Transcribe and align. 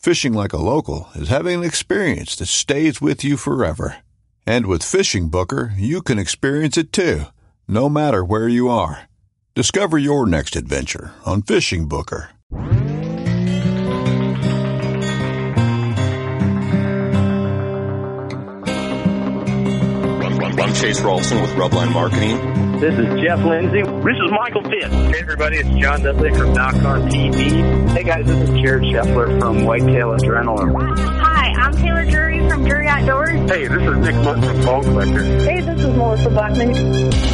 Fishing 0.00 0.32
like 0.32 0.54
a 0.54 0.56
local 0.56 1.10
is 1.14 1.28
having 1.28 1.58
an 1.58 1.64
experience 1.64 2.34
that 2.36 2.46
stays 2.46 3.02
with 3.02 3.22
you 3.22 3.36
forever. 3.36 3.98
And 4.46 4.64
with 4.64 4.82
Fishing 4.82 5.28
Booker, 5.28 5.74
you 5.76 6.00
can 6.00 6.18
experience 6.18 6.78
it 6.78 6.90
too, 6.90 7.24
no 7.68 7.90
matter 7.90 8.24
where 8.24 8.48
you 8.48 8.70
are. 8.70 9.10
Discover 9.54 9.98
your 9.98 10.24
next 10.24 10.56
adventure 10.56 11.12
on 11.26 11.42
Fishing 11.42 11.86
Booker. 11.86 12.30
I'm 20.62 20.72
Chase 20.72 21.00
Rolfson 21.00 21.42
with 21.42 21.50
Rubline 21.50 21.92
Marketing. 21.92 22.69
This 22.80 22.98
is 22.98 23.20
Jeff 23.20 23.44
Lindsay. 23.44 23.82
This 23.82 24.16
is 24.16 24.30
Michael 24.30 24.62
Fitt. 24.62 24.90
Hey 24.90 25.20
everybody, 25.20 25.58
it's 25.58 25.68
John 25.68 26.02
Dudley 26.02 26.30
from 26.32 26.54
Nock 26.54 26.74
On 26.76 27.10
TV. 27.10 27.90
Hey 27.90 28.02
guys, 28.02 28.24
this 28.24 28.48
is 28.48 28.58
Jared 28.60 28.84
Scheffler 28.84 29.38
from 29.38 29.66
Whitetail 29.66 30.16
Adrenaline. 30.16 30.98
Hi, 30.98 31.52
I'm 31.60 31.74
Taylor 31.76 32.06
Drury 32.06 32.48
from 32.48 32.64
Drury 32.64 32.88
Outdoors. 32.88 33.50
Hey, 33.50 33.68
this 33.68 33.82
is 33.82 33.96
Nick 33.98 34.14
Mundt 34.16 34.44
from 34.46 34.64
Bone 34.64 34.82
Collector. 34.84 35.22
Hey, 35.22 35.60
this 35.60 35.78
is 35.78 35.94
Melissa 35.94 36.30
Bachman. 36.30 36.70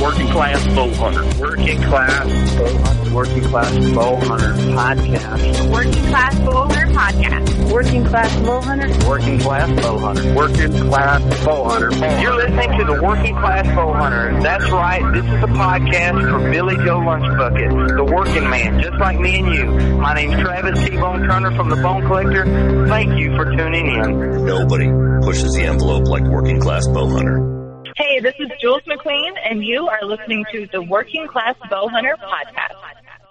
Working 0.02 0.26
Class 0.32 0.66
Bow 0.74 0.92
Hunter. 0.94 1.40
Working 1.40 1.82
Class 1.82 2.26
Bow 2.56 2.78
Hunter. 2.78 3.14
Working 3.14 3.42
Class 3.44 3.94
Bow 3.94 4.16
Hunter 4.16 4.52
Podcast. 4.74 5.70
Working 5.70 6.04
Class 6.06 6.38
Bow 6.40 6.66
Hunter 6.66 6.86
Podcast. 6.92 7.72
Working 7.72 8.04
Class 8.04 8.40
Bow 8.40 8.60
Hunter. 8.60 9.08
Working 9.08 9.38
Class 9.38 9.80
Bow 9.80 9.98
Hunter. 9.98 10.34
Working 10.34 10.72
Class 10.88 11.44
Bow 11.44 11.64
Hunter. 11.64 12.20
You're 12.20 12.36
listening 12.36 12.78
to 12.78 12.84
the 12.84 13.02
Working 13.02 13.34
Class 13.36 13.66
Bow 13.74 13.92
Hunter. 13.92 14.40
That's 14.42 14.70
right. 14.70 15.02
This 15.14 15.24
is 15.24 15.35
a 15.42 15.46
podcast 15.46 16.30
for 16.30 16.50
Billy 16.50 16.76
Joe 16.84 17.00
Lunchbucket, 17.00 17.96
the 17.96 18.04
working 18.04 18.48
man, 18.48 18.80
just 18.80 18.96
like 18.98 19.18
me 19.18 19.38
and 19.38 19.54
you. 19.54 19.64
My 19.98 20.14
name's 20.14 20.40
Travis 20.40 20.82
T-Bone 20.88 21.28
Turner 21.28 21.54
from 21.54 21.68
the 21.68 21.76
Bone 21.76 22.06
Collector. 22.06 22.44
Thank 22.88 23.18
you 23.18 23.34
for 23.36 23.44
tuning 23.44 23.86
in. 23.86 24.46
Nobody 24.46 24.88
pushes 25.22 25.54
the 25.54 25.62
envelope 25.62 26.06
like 26.08 26.24
Working 26.24 26.60
Class 26.60 26.86
Bow 26.88 27.08
Hunter. 27.08 27.82
Hey, 27.96 28.20
this 28.20 28.34
is 28.38 28.48
Jules 28.60 28.82
McQueen, 28.88 29.32
and 29.44 29.64
you 29.64 29.88
are 29.88 30.04
listening 30.04 30.44
to 30.52 30.66
the 30.72 30.82
Working 30.82 31.26
Class 31.28 31.54
Bow 31.70 31.88
Hunter 31.88 32.16
podcast. 32.20 32.76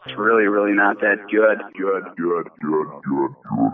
It's 0.06 0.18
really, 0.18 0.46
really 0.46 0.74
not 0.74 1.00
that 1.02 1.18
good. 1.32 1.58
Good, 1.78 2.04
good, 2.18 2.44
good, 2.62 2.88
good, 3.04 3.32
good. 3.50 3.66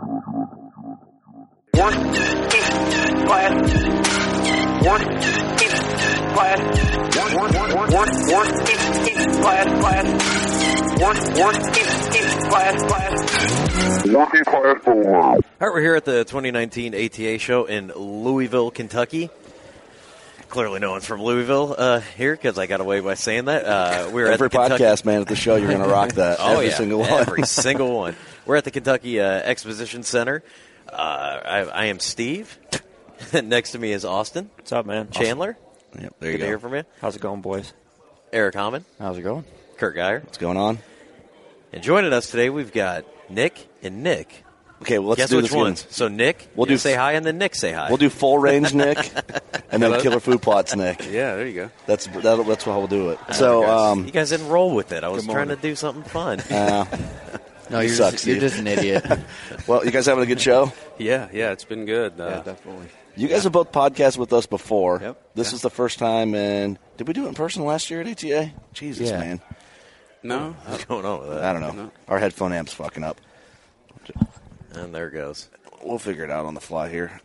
Working 1.78 3.26
class. 3.26 4.51
Class. 4.82 5.04
Class, 9.42 9.70
class. 9.90 11.68
Class, 12.50 12.84
class. 12.84 13.22
Class 14.10 14.84
All 14.88 15.34
right, 15.36 15.44
we're 15.62 15.82
here 15.82 15.96
at 15.96 16.06
the 16.06 16.24
2019 16.26 16.96
ATA 16.96 17.38
show 17.38 17.66
in 17.66 17.92
Louisville, 17.96 18.72
Kentucky. 18.72 19.30
Clearly, 20.50 20.80
no 20.80 20.92
one's 20.92 21.06
from 21.06 21.22
Louisville 21.22 21.76
uh, 21.78 22.00
here 22.00 22.34
because 22.36 22.58
I 22.58 22.66
got 22.68 22.82
away 22.82 23.00
by 23.02 23.14
saying 23.14 23.46
that. 23.46 23.66
Uh, 23.66 24.10
we're 24.12 24.32
Every 24.32 24.46
at 24.48 24.52
the 24.52 24.58
Kentucky- 24.58 24.84
podcast, 24.84 25.06
man, 25.06 25.22
at 25.22 25.28
the 25.28 25.36
show, 25.36 25.56
you're 25.58 25.70
going 25.70 25.84
to 25.84 25.88
rock 25.90 26.14
that. 26.14 26.38
oh 26.42 26.54
Every 26.54 26.68
yeah, 26.68 26.76
single 26.76 27.00
one. 27.02 27.12
every 27.12 27.44
single 27.46 27.94
one. 27.96 28.16
We're 28.46 28.56
at 28.56 28.64
the 28.64 28.72
Kentucky 28.72 29.20
uh, 29.20 29.26
Exposition 29.26 30.02
Center. 30.04 30.44
Uh, 30.92 30.96
I, 30.96 31.60
I 31.62 31.86
am 31.86 32.00
Steve. 32.00 32.58
Next 33.44 33.72
to 33.72 33.80
me 33.80 33.92
is 33.92 34.06
Austin. 34.06 34.50
What's 34.56 34.72
up, 34.72 34.86
man? 34.86 35.10
Chandler. 35.12 35.58
Yep, 36.00 36.16
there 36.20 36.32
Good 36.32 36.32
you 36.32 36.38
to 36.40 36.46
hear 36.46 36.60
from 36.60 36.76
you. 36.76 36.84
How's 37.02 37.16
it 37.16 37.22
going, 37.22 37.42
boys? 37.42 37.74
Eric 38.32 38.56
Hammond. 38.56 38.86
How's 39.00 39.18
it 39.18 39.24
going? 39.24 39.44
Kurt 39.78 39.96
Geyer. 39.96 40.20
What's 40.22 40.38
going 40.38 40.58
on? 40.58 40.80
And 41.74 41.84
joining 41.84 42.14
us 42.14 42.30
today, 42.32 42.50
we've 42.50 42.72
got 42.72 43.06
Nick 43.30 43.68
and 43.84 44.04
Nick. 44.04 44.44
Okay, 44.82 44.98
well, 45.00 45.10
let's 45.10 45.22
Guess 45.22 45.30
do 45.30 45.36
which 45.38 45.52
this 45.52 45.54
again. 45.54 45.76
So 45.92 46.08
Nick, 46.08 46.50
We'll 46.56 46.68
you 46.68 46.74
do- 46.76 46.78
say 46.80 46.96
hi, 46.96 47.12
and 47.14 47.24
then 47.26 47.38
Nick 47.38 47.54
say 47.56 47.72
hi. 47.72 47.88
We'll 47.90 47.98
do 47.98 48.10
full 48.10 48.40
range 48.40 48.74
Nick, 48.74 48.98
and 49.72 49.82
then 49.84 50.00
killer 50.02 50.20
food 50.20 50.42
plots 50.42 50.76
Nick. 50.76 51.06
Yeah, 51.12 51.36
there 51.36 51.46
you 51.48 51.54
go. 51.54 51.72
That's 51.86 52.08
that'll, 52.08 52.46
that's 52.46 52.64
how 52.64 52.80
we'll 52.80 52.88
do 52.88 53.10
it. 53.12 53.20
So, 53.34 53.64
um, 53.70 54.06
you 54.06 54.12
guys 54.12 54.30
didn't 54.32 54.48
roll 54.48 54.74
with 54.74 54.92
it. 54.92 55.04
I 55.04 55.10
was 55.10 55.26
Good 55.26 55.34
trying 55.34 55.48
to 55.50 55.56
do 55.56 55.76
something 55.76 56.04
fun. 56.04 56.40
uh, 56.40 56.86
No, 57.70 57.80
You 57.80 57.88
you're 57.88 57.96
suck, 57.96 58.14
just, 58.14 58.26
you're 58.26 58.40
just 58.40 58.58
an 58.58 58.66
idiot. 58.68 59.06
well, 59.68 59.86
you 59.86 59.92
guys 59.92 60.08
having 60.08 60.24
a 60.24 60.28
good 60.28 60.42
show? 60.42 60.74
Yeah, 60.98 61.30
yeah, 61.32 61.52
it's 61.52 61.64
been 61.66 61.86
good. 61.86 62.20
Uh, 62.20 62.28
yeah, 62.28 62.42
definitely. 62.44 62.88
You 63.16 63.28
guys 63.28 63.44
have 63.44 63.52
both 63.52 63.72
podcasted 63.72 64.18
with 64.18 64.32
us 64.34 64.46
before. 64.46 65.00
Yep. 65.02 65.22
This 65.36 65.52
Yeah. 65.52 65.56
is 65.56 65.62
the 65.62 65.70
first 65.70 66.00
time, 66.00 66.34
and 66.34 66.80
did 66.98 67.08
we 67.08 67.14
do 67.14 67.26
it 67.26 67.30
in 67.30 67.34
person 67.34 67.66
last 67.66 67.90
year 67.90 68.02
at 68.02 68.08
ATA? 68.08 68.52
Jesus, 68.74 69.10
Yeah. 69.10 69.20
man. 69.20 69.42
no, 70.24 70.56
What's 70.66 70.84
uh, 70.84 70.88
going 70.88 71.06
on 71.06 71.20
with 71.20 71.30
that? 71.30 71.44
I 71.44 71.52
don't 71.54 71.62
know. 71.62 71.84
No. 71.86 71.92
Our 72.08 72.20
headphone 72.20 72.54
amp's 72.54 72.74
fucking 72.74 73.04
up. 73.04 73.20
And 74.74 74.96
there 74.96 75.08
it 75.10 75.12
goes. 75.14 75.50
We'll 75.84 76.00
figure 76.00 76.24
it 76.24 76.32
out 76.32 76.46
on 76.46 76.54
the 76.54 76.62
fly 76.62 76.90
here. 76.90 77.20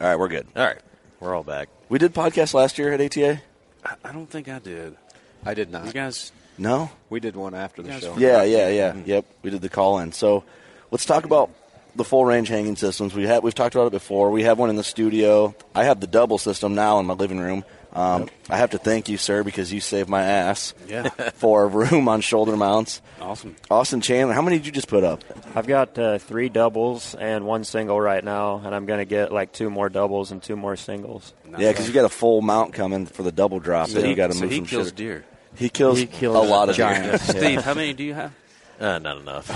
All 0.00 0.06
right, 0.08 0.18
we're 0.18 0.28
good. 0.28 0.46
All 0.54 0.64
right, 0.64 0.78
we're 1.20 1.34
all 1.34 1.42
back. 1.44 1.68
We 1.88 1.98
did 1.98 2.12
podcast 2.14 2.52
last 2.52 2.78
year 2.78 2.92
at 2.92 3.00
ATA. 3.00 3.40
I, 3.84 3.94
I 4.04 4.12
don't 4.12 4.26
think 4.28 4.48
I 4.48 4.58
did. 4.58 4.96
I 5.44 5.54
did 5.54 5.70
not. 5.70 5.86
You 5.86 5.92
guys, 5.92 6.32
No. 6.58 6.90
We 7.08 7.20
did 7.20 7.36
one 7.36 7.54
after 7.54 7.82
the 7.82 7.98
show. 8.00 8.12
were- 8.12 8.20
Yeah, 8.20 8.42
yeah, 8.42 8.68
yeah. 8.68 8.90
Mm-hmm. 8.92 9.08
Yep, 9.08 9.24
we 9.42 9.50
did 9.50 9.62
the 9.62 9.68
call 9.70 9.98
in. 10.00 10.12
So 10.12 10.44
let's 10.90 11.06
talk 11.06 11.24
about 11.24 11.50
the 11.96 12.04
full 12.04 12.24
range 12.24 12.48
hanging 12.48 12.76
systems. 12.76 13.14
We 13.14 13.24
have 13.24 13.42
we've 13.42 13.54
talked 13.54 13.74
about 13.74 13.86
it 13.88 13.92
before. 13.92 14.30
We 14.30 14.42
have 14.44 14.58
one 14.58 14.70
in 14.70 14.76
the 14.76 14.84
studio. 14.84 15.54
I 15.74 15.84
have 15.84 16.00
the 16.00 16.06
double 16.06 16.38
system 16.38 16.74
now 16.74 16.98
in 17.00 17.06
my 17.06 17.14
living 17.14 17.38
room. 17.38 17.64
Um, 17.92 18.28
I 18.50 18.58
have 18.58 18.70
to 18.72 18.78
thank 18.78 19.08
you, 19.08 19.16
sir, 19.16 19.42
because 19.42 19.72
you 19.72 19.80
saved 19.80 20.10
my 20.10 20.22
ass 20.22 20.74
yeah, 20.86 21.08
for 21.36 21.66
room 21.66 22.08
on 22.08 22.20
shoulder 22.20 22.54
mounts. 22.54 23.00
awesome. 23.22 23.56
Austin 23.70 24.02
Chandler, 24.02 24.34
how 24.34 24.42
many 24.42 24.58
did 24.58 24.66
you 24.66 24.72
just 24.72 24.88
put 24.88 25.02
up? 25.02 25.24
I've 25.54 25.66
got 25.66 25.98
uh, 25.98 26.18
three 26.18 26.50
doubles 26.50 27.14
and 27.14 27.46
one 27.46 27.64
single 27.64 27.98
right 27.98 28.22
now, 28.22 28.60
and 28.62 28.74
I'm 28.74 28.84
going 28.84 28.98
to 28.98 29.06
get 29.06 29.32
like 29.32 29.50
two 29.52 29.70
more 29.70 29.88
doubles 29.88 30.30
and 30.30 30.42
two 30.42 30.56
more 30.56 30.76
singles. 30.76 31.32
Yeah, 31.56 31.72
because 31.72 31.88
you 31.88 31.94
got 31.94 32.04
a 32.04 32.10
full 32.10 32.42
mount 32.42 32.74
coming 32.74 33.06
for 33.06 33.22
the 33.22 33.32
double 33.32 33.60
drop. 33.60 33.88
So 33.88 33.94
that 33.94 34.04
he, 34.04 34.10
you 34.10 34.14
got 34.16 34.26
to 34.26 34.34
so 34.34 34.42
move 34.42 34.50
he 34.50 34.56
some 34.58 34.66
kills 34.66 34.88
shit. 34.88 34.96
deer. 34.96 35.24
He 35.54 35.70
kills, 35.70 35.98
He 35.98 36.04
kills 36.06 36.36
a 36.36 36.38
lot 36.50 36.68
of 36.68 36.76
giants. 36.76 37.32
deer. 37.32 37.40
Steve, 37.40 37.64
how 37.64 37.72
many 37.72 37.94
do 37.94 38.04
you 38.04 38.12
have? 38.12 38.34
Uh, 38.78 38.98
not 38.98 39.18
enough. 39.18 39.48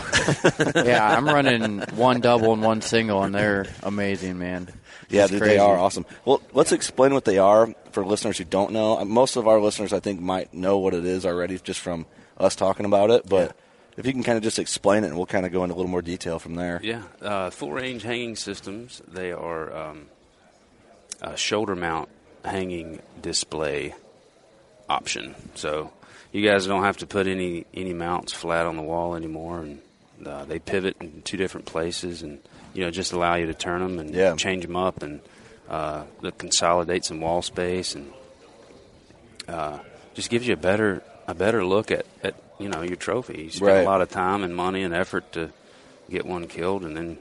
yeah, 0.77 1.07
I'm 1.17 1.27
running 1.27 1.81
one 1.97 2.21
double 2.21 2.53
and 2.55 2.63
one 2.63 2.81
single, 2.81 3.23
and 3.23 3.35
they're 3.35 3.67
amazing, 3.83 4.39
man. 4.39 4.69
Yeah, 5.11 5.25
It's 5.25 5.33
dude, 5.33 5.43
they 5.43 5.59
are 5.59 5.77
awesome. 5.77 6.07
Well, 6.25 6.41
let's 6.53 6.73
explain 6.73 7.13
what 7.13 7.25
they 7.25 7.39
are 7.39 7.75
for 7.93 8.05
listeners 8.05 8.39
who 8.39 8.45
don't 8.45 8.73
know. 8.73 8.99
Uh, 8.99 9.05
Most 9.05 9.37
of 9.37 9.47
our 9.49 9.61
listeners, 9.61 9.93
I 9.93 10.01
think, 10.01 10.21
might 10.21 10.55
know 10.55 10.79
what 10.79 10.95
it 10.95 11.05
is 11.05 11.27
already 11.27 11.59
just 11.59 11.81
from 11.81 12.07
us 12.39 12.57
talking 12.57 12.87
about 12.87 13.11
it. 13.11 13.29
But 13.29 13.55
if 13.97 14.07
you 14.07 14.13
can 14.13 14.23
kind 14.23 14.39
of 14.39 14.43
just 14.43 14.59
explain 14.59 15.05
it, 15.05 15.09
and 15.09 15.17
we'll 15.17 15.27
kind 15.27 15.45
of 15.45 15.53
go 15.53 15.65
into 15.65 15.75
a 15.75 15.77
little 15.77 15.91
more 15.91 16.01
detail 16.03 16.39
from 16.39 16.55
there. 16.55 16.81
Yeah, 16.83 17.03
uh, 17.21 17.51
full 17.51 17.73
range 17.73 18.03
hanging 18.03 18.37
systems. 18.37 19.03
They 19.07 19.33
are 19.33 19.77
um, 19.77 20.07
a 21.21 21.37
shoulder 21.37 21.77
mount 21.77 22.09
hanging 22.45 23.03
display 23.21 23.95
option. 24.89 25.35
So 25.57 25.93
you 26.33 26.49
guys 26.49 26.67
don't 26.67 26.85
have 26.85 26.99
to 26.99 27.07
put 27.07 27.27
any 27.27 27.67
any 27.75 27.93
mounts 27.93 28.33
flat 28.33 28.67
on 28.67 28.77
the 28.77 28.83
wall 28.83 29.15
anymore, 29.15 29.61
and 29.61 29.81
uh, 30.27 30.45
they 30.45 30.59
pivot 30.59 30.97
in 31.01 31.23
two 31.23 31.37
different 31.37 31.67
places, 31.67 32.23
and 32.23 32.39
you 32.75 32.85
know 32.85 32.91
just 32.91 33.13
allow 33.13 33.37
you 33.37 33.47
to 33.47 33.55
turn 33.55 33.81
them 33.81 33.99
and 33.99 34.15
Yeah. 34.15 34.35
change 34.37 34.65
them 34.65 34.77
up, 34.77 35.03
and 35.03 35.21
uh, 35.69 36.05
consolidate 36.39 37.05
some 37.05 37.21
wall 37.21 37.43
space, 37.43 37.95
and 37.95 38.13
uh, 39.49 39.79
just 40.15 40.31
gives 40.31 40.47
you 40.47 40.55
a 40.55 40.57
better 40.57 41.03
a 41.27 41.35
better 41.35 41.65
look 41.65 41.91
at, 41.91 42.07
at 42.23 42.35
you 42.59 42.69
know 42.69 42.83
your 42.83 42.97
trophy. 42.97 43.43
You 43.45 43.51
spend 43.51 43.69
Right. 43.69 43.83
a 43.83 43.85
lot 43.89 44.01
of 44.01 44.09
time 44.11 44.43
and 44.43 44.55
money 44.55 44.83
and 44.83 44.95
effort 44.95 45.33
to 45.33 45.51
get 46.11 46.27
one 46.27 46.47
killed, 46.47 46.85
and 46.85 46.97
then 46.97 47.19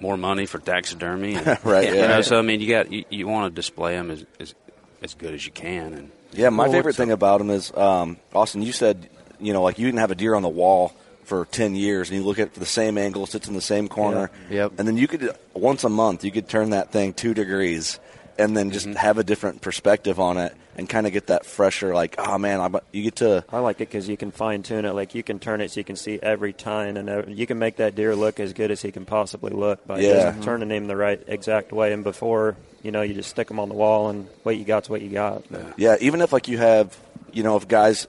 more 0.00 0.16
money 0.16 0.44
for 0.46 0.58
taxidermy. 0.58 1.34
And, 1.34 1.58
Right, 1.64 1.88
You 1.88 1.94
yeah. 1.94 2.06
know, 2.08 2.20
so 2.20 2.36
I 2.36 2.42
mean, 2.42 2.60
you 2.60 2.68
got 2.68 2.90
you, 2.92 3.04
you 3.10 3.26
want 3.28 3.52
to 3.52 3.54
display 3.54 3.94
them 3.94 4.10
as, 4.10 4.24
as 4.40 4.54
as 5.02 5.14
good 5.14 5.34
as 5.34 5.44
you 5.46 5.52
can, 5.52 5.94
and 5.94 6.10
Yeah, 6.34 6.50
my 6.50 6.64
Well, 6.64 6.72
favorite 6.72 6.96
thing 6.96 7.10
about 7.10 7.38
them 7.38 7.50
is, 7.50 7.72
um, 7.76 8.18
Austin. 8.34 8.62
You 8.62 8.72
said, 8.72 9.08
you 9.40 9.52
know, 9.52 9.62
like 9.62 9.78
you 9.78 9.86
didn't 9.86 10.00
have 10.00 10.10
a 10.10 10.14
deer 10.14 10.34
on 10.34 10.42
the 10.42 10.48
wall 10.48 10.92
for 11.24 11.46
ten 11.46 11.74
years, 11.74 12.10
and 12.10 12.18
you 12.18 12.24
look 12.24 12.38
at 12.38 12.48
it 12.48 12.54
for 12.54 12.60
the 12.60 12.66
same 12.66 12.98
angle, 12.98 13.24
it 13.24 13.30
sits 13.30 13.48
in 13.48 13.54
the 13.54 13.60
same 13.60 13.88
corner. 13.88 14.30
Yep. 14.50 14.72
And 14.78 14.86
then 14.86 14.96
you 14.96 15.08
could 15.08 15.30
once 15.54 15.84
a 15.84 15.88
month, 15.88 16.24
you 16.24 16.30
could 16.30 16.48
turn 16.48 16.70
that 16.70 16.92
thing 16.92 17.12
two 17.12 17.34
degrees, 17.34 17.98
and 18.38 18.56
then 18.56 18.66
Mm-hmm. 18.70 18.72
just 18.92 18.98
have 18.98 19.18
a 19.18 19.24
different 19.24 19.60
perspective 19.60 20.18
on 20.18 20.38
it, 20.38 20.54
and 20.76 20.88
kind 20.88 21.06
of 21.06 21.12
get 21.12 21.28
that 21.28 21.46
fresher, 21.46 21.94
like, 21.94 22.16
oh 22.18 22.38
man, 22.38 22.60
I, 22.60 22.80
you 22.92 23.02
get 23.04 23.16
to. 23.16 23.44
I 23.50 23.58
like 23.60 23.76
it 23.76 23.88
because 23.90 24.08
you 24.08 24.16
can 24.16 24.30
fine 24.30 24.62
tune 24.62 24.84
it. 24.84 24.92
Like 24.92 25.14
you 25.14 25.22
can 25.22 25.38
turn 25.38 25.60
it 25.60 25.70
so 25.70 25.80
you 25.80 25.84
can 25.84 25.96
see 25.96 26.18
every 26.22 26.52
tine, 26.52 26.96
and 26.96 27.08
every, 27.08 27.34
you 27.34 27.46
can 27.46 27.58
make 27.58 27.76
that 27.76 27.94
deer 27.94 28.16
look 28.16 28.40
as 28.40 28.52
good 28.52 28.70
as 28.70 28.82
he 28.82 28.90
can 28.90 29.04
possibly 29.04 29.52
look 29.52 29.86
by 29.86 30.00
Yeah. 30.00 30.12
just 30.12 30.26
mm-hmm. 30.26 30.40
turning 30.42 30.70
him 30.70 30.86
the 30.86 30.96
right 30.96 31.22
exact 31.26 31.72
way. 31.72 31.92
And 31.92 32.02
before, 32.02 32.56
you 32.82 32.90
know, 32.90 33.02
you 33.02 33.14
just 33.14 33.30
stick 33.30 33.50
him 33.50 33.60
on 33.60 33.68
the 33.68 33.74
wall, 33.74 34.08
and 34.08 34.26
what 34.42 34.56
you 34.56 34.64
got's 34.64 34.88
what 34.88 35.02
you 35.02 35.10
got. 35.10 35.44
Yeah, 35.76 35.96
even 36.00 36.20
if 36.20 36.32
like 36.32 36.48
you 36.48 36.58
have, 36.58 36.96
you 37.32 37.42
know, 37.42 37.56
if 37.56 37.68
guys 37.68 38.06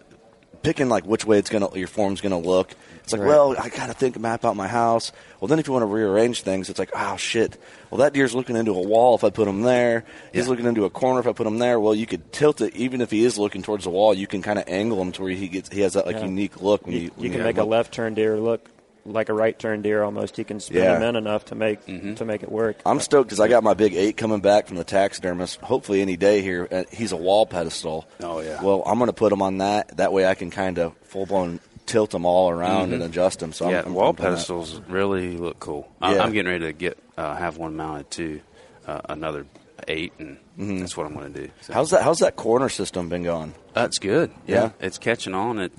picking 0.65 0.89
like 0.89 1.05
which 1.05 1.25
way 1.25 1.37
it's 1.37 1.49
gonna 1.49 1.69
your 1.77 1.87
form's 1.87 2.21
gonna 2.21 2.39
look. 2.39 2.71
It's 3.03 3.13
like, 3.13 3.21
Right. 3.21 3.27
well, 3.27 3.55
I 3.57 3.69
gotta 3.69 3.93
think 3.93 4.19
map 4.19 4.43
out 4.45 4.55
my 4.55 4.67
house. 4.67 5.11
Well, 5.39 5.47
then 5.47 5.59
if 5.59 5.67
you 5.67 5.73
want 5.73 5.83
to 5.83 5.87
rearrange 5.87 6.41
things, 6.41 6.69
it's 6.71 6.79
like, 6.79 6.89
oh 6.95 7.17
shit. 7.17 7.57
Well, 7.91 7.99
that 7.99 8.13
deer's 8.13 8.33
looking 8.33 8.55
into 8.55 8.71
a 8.71 8.81
wall 8.81 9.13
if 9.15 9.23
I 9.23 9.29
put 9.29 9.47
him 9.47 9.61
there. 9.61 10.05
He's 10.33 10.45
Yeah. 10.45 10.49
looking 10.49 10.65
into 10.65 10.85
a 10.85 10.89
corner 10.89 11.19
if 11.19 11.27
I 11.27 11.33
put 11.33 11.45
him 11.45 11.59
there. 11.59 11.79
Well, 11.79 11.93
you 11.93 12.07
could 12.07 12.33
tilt 12.33 12.61
it 12.61 12.75
even 12.75 12.99
if 13.01 13.11
he 13.11 13.23
is 13.23 13.37
looking 13.37 13.61
towards 13.61 13.83
the 13.83 13.91
wall. 13.91 14.13
You 14.13 14.25
can 14.25 14.41
kind 14.41 14.57
of 14.57 14.65
angle 14.67 14.99
him 15.01 15.11
to 15.13 15.21
where 15.21 15.31
he 15.31 15.47
gets 15.47 15.69
he 15.71 15.81
has 15.81 15.93
that 15.93 16.07
like 16.07 16.15
Yeah. 16.17 16.25
unique 16.25 16.59
look. 16.61 16.85
When 16.87 16.95
you, 16.95 17.01
You, 17.01 17.11
you 17.19 17.29
can 17.29 17.43
make 17.43 17.57
a 17.57 17.61
look. 17.61 17.69
left 17.69 17.93
turn 17.93 18.15
deer 18.15 18.37
look 18.37 18.67
like 19.05 19.29
a 19.29 19.33
right 19.33 19.57
turn 19.57 19.81
deer 19.81 20.03
almost. 20.03 20.35
He 20.35 20.43
can 20.43 20.59
spin 20.59 20.83
Yeah. 20.83 20.97
him 20.97 21.03
in 21.03 21.15
enough 21.15 21.45
to 21.45 21.55
make 21.55 21.85
to 21.85 22.25
make 22.25 22.43
it 22.43 22.51
work. 22.51 22.77
I'm 22.85 22.99
stoked 22.99 23.27
because 23.29 23.39
I 23.39 23.47
got 23.47 23.63
my 23.63 23.73
big 23.73 23.93
eight 23.93 24.17
coming 24.17 24.39
back 24.41 24.67
from 24.67 24.77
the 24.77 24.83
taxidermist. 24.83 25.59
Hopefully, 25.61 26.01
any 26.01 26.17
day 26.17 26.41
here. 26.41 26.67
Uh, 26.71 26.83
He's 26.91 27.11
a 27.11 27.17
wall 27.17 27.45
pedestal. 27.45 28.07
Oh, 28.21 28.39
yeah. 28.41 28.61
Well, 28.63 28.83
I'm 28.85 28.97
going 28.97 29.07
to 29.09 29.13
put 29.13 29.31
him 29.31 29.41
on 29.41 29.59
that. 29.59 29.97
That 29.97 30.11
way, 30.11 30.25
I 30.25 30.33
can 30.35 30.49
kind 30.51 30.79
of 30.79 30.93
full 31.03 31.25
blown 31.25 31.59
tilt 31.85 32.09
them 32.09 32.25
all 32.25 32.49
around 32.49 32.89
Mhm. 32.89 32.93
and 32.95 33.03
adjust 33.03 33.39
them. 33.39 33.53
So 33.53 33.69
yeah, 33.69 33.81
I'm, 33.81 33.85
I'm 33.87 33.93
wall 33.93 34.05
pumped 34.07 34.21
that. 34.21 34.27
pedestals 34.29 34.81
really 34.89 35.37
look 35.37 35.59
cool. 35.59 35.87
I- 36.01 36.15
Yeah. 36.15 36.23
I'm 36.23 36.31
getting 36.33 36.51
ready 36.51 36.65
to 36.65 36.73
get 36.73 36.97
uh, 37.17 37.35
have 37.35 37.57
one 37.57 37.75
mounted 37.77 38.09
too, 38.11 38.41
uh, 38.87 39.01
another 39.07 39.45
eight, 39.87 40.13
and 40.19 40.37
that's 40.57 40.97
what 40.97 41.05
I'm 41.05 41.13
going 41.13 41.31
to 41.31 41.41
do. 41.43 41.47
So. 41.61 41.65
Mm-hmm. 41.65 41.73
How's 41.73 41.91
that? 41.91 42.01
How's 42.01 42.19
that 42.19 42.35
corner 42.35 42.69
system 42.69 43.07
been 43.07 43.21
going? 43.23 43.53
That's 43.73 43.99
good. 43.99 44.31
Yeah. 44.47 44.71
it's 44.81 44.97
catching 44.97 45.33
on. 45.35 45.59
It, 45.59 45.73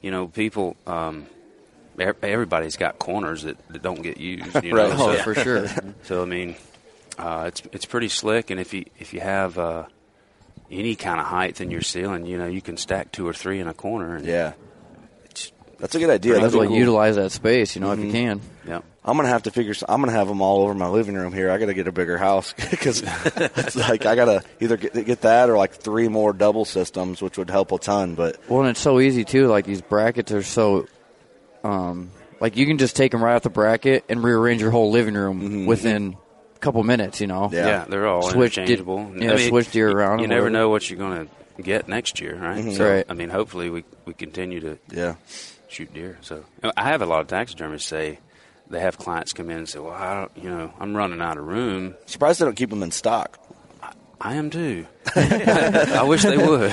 you 0.00 0.10
know, 0.10 0.28
people. 0.28 0.76
Um, 0.86 1.26
ev- 1.26 1.39
everybody's 2.00 2.76
got 2.76 2.98
corners 2.98 3.42
that, 3.42 3.56
that 3.68 3.82
don't 3.82 4.02
get 4.02 4.16
used. 4.18 4.62
You 4.64 4.74
Right. 4.74 4.90
know? 4.90 4.96
Oh, 4.98 5.16
so, 5.16 5.22
for 5.22 5.34
sure. 5.34 5.66
So 6.04 6.22
I 6.22 6.24
mean, 6.24 6.56
uh, 7.18 7.44
it's 7.48 7.62
it's 7.72 7.84
pretty 7.84 8.08
slick, 8.08 8.50
and 8.50 8.58
if 8.60 8.72
you 8.74 8.84
if 8.98 9.12
you 9.14 9.20
have 9.20 9.58
uh, 9.58 9.84
any 10.70 10.94
kind 10.96 11.20
of 11.20 11.26
height 11.26 11.60
in 11.60 11.70
your 11.70 11.82
ceiling, 11.82 12.26
you 12.26 12.38
know, 12.38 12.46
you 12.46 12.60
can 12.62 12.76
stack 12.76 13.12
two 13.12 13.26
or 13.28 13.32
three 13.34 13.60
in 13.60 13.68
a 13.68 13.74
corner. 13.74 14.16
And 14.16 14.24
Yeah, 14.26 14.52
that's 15.78 15.94
a 15.94 15.98
good 15.98 16.10
idea. 16.10 16.34
Might 16.34 16.40
That's 16.42 16.52
as 16.54 16.56
well 16.58 16.68
cool. 16.68 16.76
utilize 16.76 17.16
that 17.16 17.32
space, 17.32 17.74
you 17.74 17.80
know, 17.80 17.92
if 17.92 17.98
Mhm. 17.98 18.06
you 18.06 18.12
can. 18.12 18.40
Yeah. 18.66 18.80
I'm 19.02 19.16
gonna 19.16 19.28
have 19.30 19.44
to 19.44 19.50
figure. 19.50 19.74
I'm 19.88 20.00
gonna 20.02 20.12
have 20.12 20.28
them 20.28 20.42
all 20.42 20.62
over 20.62 20.74
my 20.74 20.88
living 20.88 21.14
room 21.14 21.32
here. 21.32 21.50
I 21.50 21.56
got 21.56 21.66
to 21.66 21.74
get 21.74 21.88
a 21.88 21.92
bigger 21.92 22.18
house 22.18 22.52
because 22.70 23.02
it's 23.34 23.74
like 23.76 24.04
I 24.04 24.14
gotta 24.14 24.42
either 24.60 24.76
get, 24.76 24.92
get 25.06 25.22
that 25.22 25.48
or 25.48 25.56
like 25.56 25.72
three 25.72 26.08
more 26.08 26.32
double 26.34 26.66
systems, 26.66 27.22
which 27.22 27.38
would 27.38 27.48
help 27.48 27.72
a 27.72 27.78
ton. 27.78 28.14
But 28.14 28.36
Well, 28.48 28.60
and 28.60 28.68
it's 28.68 28.80
so 28.80 29.00
easy 29.00 29.24
too. 29.24 29.46
Like 29.46 29.64
these 29.64 29.80
brackets 29.80 30.32
are 30.32 30.42
so, 30.42 30.86
um, 31.64 32.10
like 32.40 32.56
you 32.56 32.66
can 32.66 32.78
just 32.78 32.96
take 32.96 33.12
them 33.12 33.22
right 33.22 33.34
off 33.34 33.42
the 33.42 33.50
bracket 33.50 34.04
and 34.08 34.22
rearrange 34.22 34.60
your 34.60 34.70
whole 34.70 34.90
living 34.90 35.14
room 35.14 35.66
within 35.66 36.16
a 36.56 36.58
couple 36.58 36.82
minutes. 36.82 37.20
You 37.20 37.26
know. 37.26 37.50
Yeah, 37.52 37.84
they're 37.88 38.06
all 38.06 38.22
Switch 38.22 38.54
di- 38.56 38.62
interchangeable. 38.62 39.12
yeah, 39.16 39.36
switch 39.48 39.70
deer 39.70 39.90
around 39.90 40.20
You, 40.20 40.26
never 40.28 40.42
whatever. 40.42 40.50
know 40.50 40.68
what 40.68 40.88
you're 40.88 40.98
going 40.98 41.26
to 41.56 41.62
get 41.62 41.88
next 41.88 42.20
year, 42.20 42.36
right? 42.36 42.64
Mhm. 42.64 42.76
So, 42.76 42.90
Right. 42.90 43.04
I 43.08 43.14
mean, 43.14 43.28
hopefully 43.30 43.68
we 43.70 43.84
we 44.06 44.14
continue 44.14 44.60
to 44.60 44.78
yeah, 44.90 45.14
shoot 45.68 45.92
deer. 45.92 46.18
So 46.22 46.44
I 46.76 46.84
have 46.88 47.02
a 47.02 47.06
lot 47.06 47.20
of 47.20 47.26
taxidermists 47.28 47.88
say 47.88 48.18
they 48.70 48.80
have 48.80 48.96
clients 48.96 49.32
come 49.34 49.50
in 49.50 49.58
and 49.58 49.68
say, 49.68 49.78
"Well, 49.80 49.92
I 49.92 50.14
don't, 50.20 50.44
you 50.44 50.48
know, 50.48 50.72
I'm 50.80 50.96
running 50.96 51.20
out 51.20 51.36
of 51.36 51.46
room." 51.46 51.94
surprised 52.06 52.40
they 52.40 52.44
don't 52.46 52.56
keep 52.56 52.70
them 52.70 52.82
in 52.82 52.90
stock. 52.92 53.36
I 54.22 54.34
am 54.34 54.50
too. 54.50 54.86
I 55.16 56.02
wish 56.06 56.22
they 56.24 56.36
would. 56.36 56.70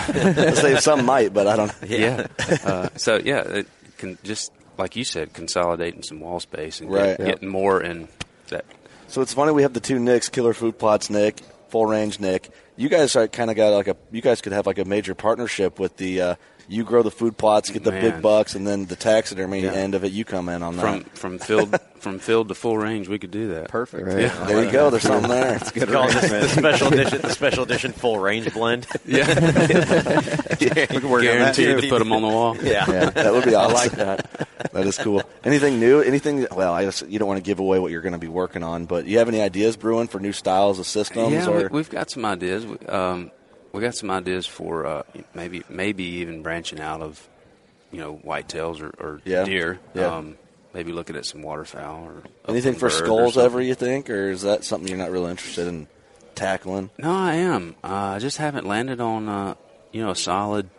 Say 0.57 0.75
some 0.81 1.05
might, 1.05 1.33
but 1.33 1.47
I 1.47 1.55
don't. 1.55 1.73
yeah. 1.87 2.27
Uh, 2.65 2.89
so 2.97 3.15
yeah, 3.23 3.39
it 3.41 3.67
can 3.97 4.17
just 4.23 4.51
like 4.77 4.95
you 4.95 5.03
said, 5.03 5.33
consolidating 5.33 6.03
some 6.03 6.19
wall 6.19 6.39
space 6.39 6.79
and 6.81 6.91
Right. 6.91 7.17
get, 7.17 7.25
getting 7.25 7.49
more 7.49 7.81
in 7.81 8.07
that. 8.49 8.65
So 9.07 9.21
it's 9.21 9.33
funny 9.33 9.51
we 9.53 9.61
have 9.63 9.73
the 9.73 9.79
two 9.79 9.99
Nicks, 9.99 10.29
Killer 10.29 10.53
Food 10.53 10.77
Plots 10.77 11.09
Nick, 11.09 11.39
Full 11.69 11.85
Range 11.85 12.19
Nick. 12.19 12.49
You 12.75 12.89
guys 12.89 13.15
are 13.15 13.27
kind 13.27 13.49
of 13.49 13.55
got 13.55 13.69
like 13.73 13.87
a. 13.87 13.95
You 14.11 14.21
guys 14.21 14.41
could 14.41 14.51
have 14.53 14.67
like 14.67 14.77
a 14.79 14.85
major 14.85 15.15
partnership 15.15 15.79
with 15.79 15.97
the. 15.97 16.21
Uh, 16.21 16.35
you 16.67 16.83
grow 16.83 17.01
the 17.03 17.11
food 17.11 17.37
plots, 17.37 17.69
get 17.69 17.83
the 17.83 17.91
Man. 17.91 18.01
big 18.01 18.21
bucks, 18.21 18.55
and 18.55 18.65
then 18.67 18.85
the 18.85 18.95
taxidermy 18.95 19.61
Yeah. 19.61 19.71
end 19.73 19.95
of 19.95 20.03
it, 20.03 20.11
you 20.11 20.25
come 20.25 20.49
in 20.49 20.63
on 20.63 20.75
that. 20.77 20.81
From 20.81 21.37
from 21.37 21.39
field 21.39 21.79
from 21.99 22.19
field 22.19 22.47
to 22.49 22.53
full 22.55 22.77
range, 22.77 23.07
we 23.07 23.17
could 23.19 23.31
do 23.31 23.49
that. 23.55 23.69
Perfect. 23.69 24.05
Right. 24.07 24.19
Yeah. 24.21 24.45
there 24.45 24.63
you 24.63 24.71
go. 24.71 24.89
There's 24.89 25.03
something 25.03 25.29
there. 25.29 25.57
Call 25.87 26.07
this 26.07 26.29
the 26.29 26.47
special 26.49 26.87
edition, 26.93 27.21
the 27.21 27.31
special 27.31 27.63
edition 27.63 27.91
full 27.93 28.19
range 28.19 28.53
blend. 28.53 28.85
Yeah. 29.05 29.27
we 30.91 31.21
Guaranteed 31.21 31.81
to 31.81 31.89
put 31.89 31.99
them 31.99 32.11
on 32.13 32.21
the 32.21 32.27
wall. 32.27 32.55
Yeah. 32.57 32.85
Yeah, 32.89 33.09
that 33.11 33.33
would 33.33 33.45
be 33.45 33.55
awesome. 33.55 33.75
I 33.75 33.79
like 33.79 33.91
that. 33.93 34.47
That 34.73 34.85
is 34.87 34.97
cool. 34.97 35.23
Anything 35.43 35.79
new? 35.79 36.01
Anything? 36.01 36.47
Well, 36.51 36.73
I 36.73 36.83
guess 36.85 37.03
you 37.07 37.19
don't 37.19 37.27
want 37.27 37.37
to 37.37 37.43
give 37.43 37.59
away 37.59 37.79
what 37.79 37.91
you're 37.91 38.01
going 38.01 38.13
to 38.13 38.19
be 38.19 38.27
working 38.27 38.63
on, 38.63 38.85
but 38.85 39.05
you 39.05 39.19
have 39.19 39.27
any 39.29 39.41
ideas 39.41 39.77
brewing 39.77 40.07
for 40.07 40.19
new 40.19 40.33
styles 40.33 40.79
of 40.79 40.85
systems? 40.85 41.31
Yeah, 41.33 41.47
or 41.49 41.57
we, 41.63 41.67
we've 41.67 41.89
got 41.89 42.09
some 42.09 42.25
ideas. 42.25 42.65
We, 42.65 42.77
um, 42.87 43.31
we 43.77 43.83
got 43.83 43.95
some 43.95 44.11
ideas 44.11 44.45
for 44.45 44.85
uh, 44.85 45.03
maybe 45.33 45.63
maybe 45.69 46.03
even 46.03 46.41
branching 46.43 46.79
out 46.81 47.01
of 47.01 47.27
you 47.91 47.99
know 47.99 48.19
whitetails 48.25 48.81
or, 48.81 48.89
or 48.99 49.21
Yeah. 49.23 49.43
deer. 49.45 49.79
Yeah. 49.93 50.15
Um, 50.17 50.37
maybe 50.73 50.91
looking 50.91 51.15
at 51.15 51.25
some 51.25 51.41
waterfowl 51.41 52.03
or 52.05 52.23
anything 52.47 52.75
for 52.75 52.89
skulls 52.89 53.37
ever? 53.37 53.61
You 53.61 53.73
think, 53.75 54.09
or 54.09 54.29
is 54.31 54.41
that 54.41 54.63
something 54.63 54.87
you're 54.89 54.97
not 54.97 55.11
really 55.11 55.31
interested 55.31 55.67
in 55.67 55.87
tackling? 56.35 56.89
No, 56.97 57.11
I 57.11 57.35
am. 57.35 57.75
Uh, 57.83 57.87
I 58.15 58.19
just 58.19 58.37
haven't 58.37 58.67
landed 58.67 58.99
on 58.99 59.29
uh, 59.29 59.55
you 59.91 60.01
know 60.03 60.11
a 60.11 60.15
solid 60.15 60.69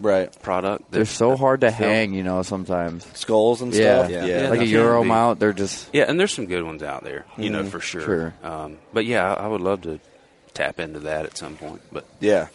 Right, 0.00 0.36
product. 0.42 0.90
They're 0.90 1.04
so 1.04 1.36
hard 1.36 1.60
to 1.60 1.68
that 1.68 1.78
felt- 1.78 1.88
hang, 1.88 2.14
you 2.14 2.24
know. 2.24 2.42
Sometimes. 2.42 3.06
skulls 3.16 3.62
and 3.62 3.72
Yeah. 3.72 3.98
stuff. 4.00 4.10
Yeah. 4.10 4.24
Yeah, 4.26 4.48
like 4.48 4.58
a 4.62 4.66
Euro 4.66 5.04
mount, 5.04 5.38
they're 5.38 5.52
just 5.52 5.88
Yeah, 5.92 6.06
and 6.08 6.18
there's 6.18 6.32
some 6.34 6.46
good 6.46 6.64
ones 6.64 6.82
out 6.82 7.04
there, 7.04 7.24
you 7.38 7.48
know, 7.50 7.62
Mhm. 7.62 7.68
for 7.68 7.78
sure. 7.78 8.00
Sure. 8.00 8.34
Um, 8.42 8.78
but 8.92 9.04
yeah, 9.06 9.32
I, 9.32 9.44
I 9.44 9.46
would 9.46 9.60
love 9.60 9.82
to 9.82 10.00
tap 10.54 10.80
into 10.80 11.00
that 11.00 11.26
at 11.26 11.36
some 11.36 11.56
point. 11.56 11.82
But 11.92 12.04
Yeah, 12.20 12.48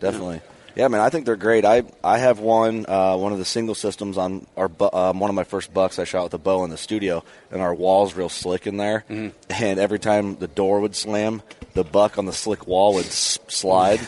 definitely. 0.00 0.40
Yeah, 0.74 0.88
man, 0.88 1.00
I 1.00 1.08
think 1.08 1.24
they're 1.24 1.36
great. 1.36 1.64
I 1.64 1.84
I 2.04 2.18
have 2.18 2.38
one 2.38 2.84
uh, 2.86 3.16
one 3.16 3.32
of 3.32 3.38
the 3.38 3.46
single 3.46 3.74
systems 3.74 4.18
on 4.18 4.46
our 4.58 4.68
bu- 4.68 4.90
um, 4.92 5.20
one 5.20 5.30
of 5.30 5.34
my 5.34 5.44
first 5.44 5.72
bucks 5.72 5.98
I 5.98 6.04
shot 6.04 6.24
with 6.24 6.34
a 6.34 6.38
bow 6.38 6.64
in 6.64 6.70
the 6.70 6.76
studio, 6.76 7.24
and 7.50 7.62
our 7.62 7.74
wall's 7.74 8.12
real 8.14 8.28
slick 8.28 8.66
in 8.66 8.76
there. 8.76 9.04
Mm-hmm. 9.08 9.28
And 9.48 9.80
every 9.80 9.98
time 9.98 10.36
the 10.36 10.48
door 10.48 10.80
would 10.80 10.94
slam, 10.94 11.40
the 11.72 11.82
buck 11.82 12.18
on 12.18 12.26
the 12.26 12.32
slick 12.34 12.66
wall 12.66 12.92
would 12.92 13.06
s- 13.06 13.38
slide. 13.48 14.00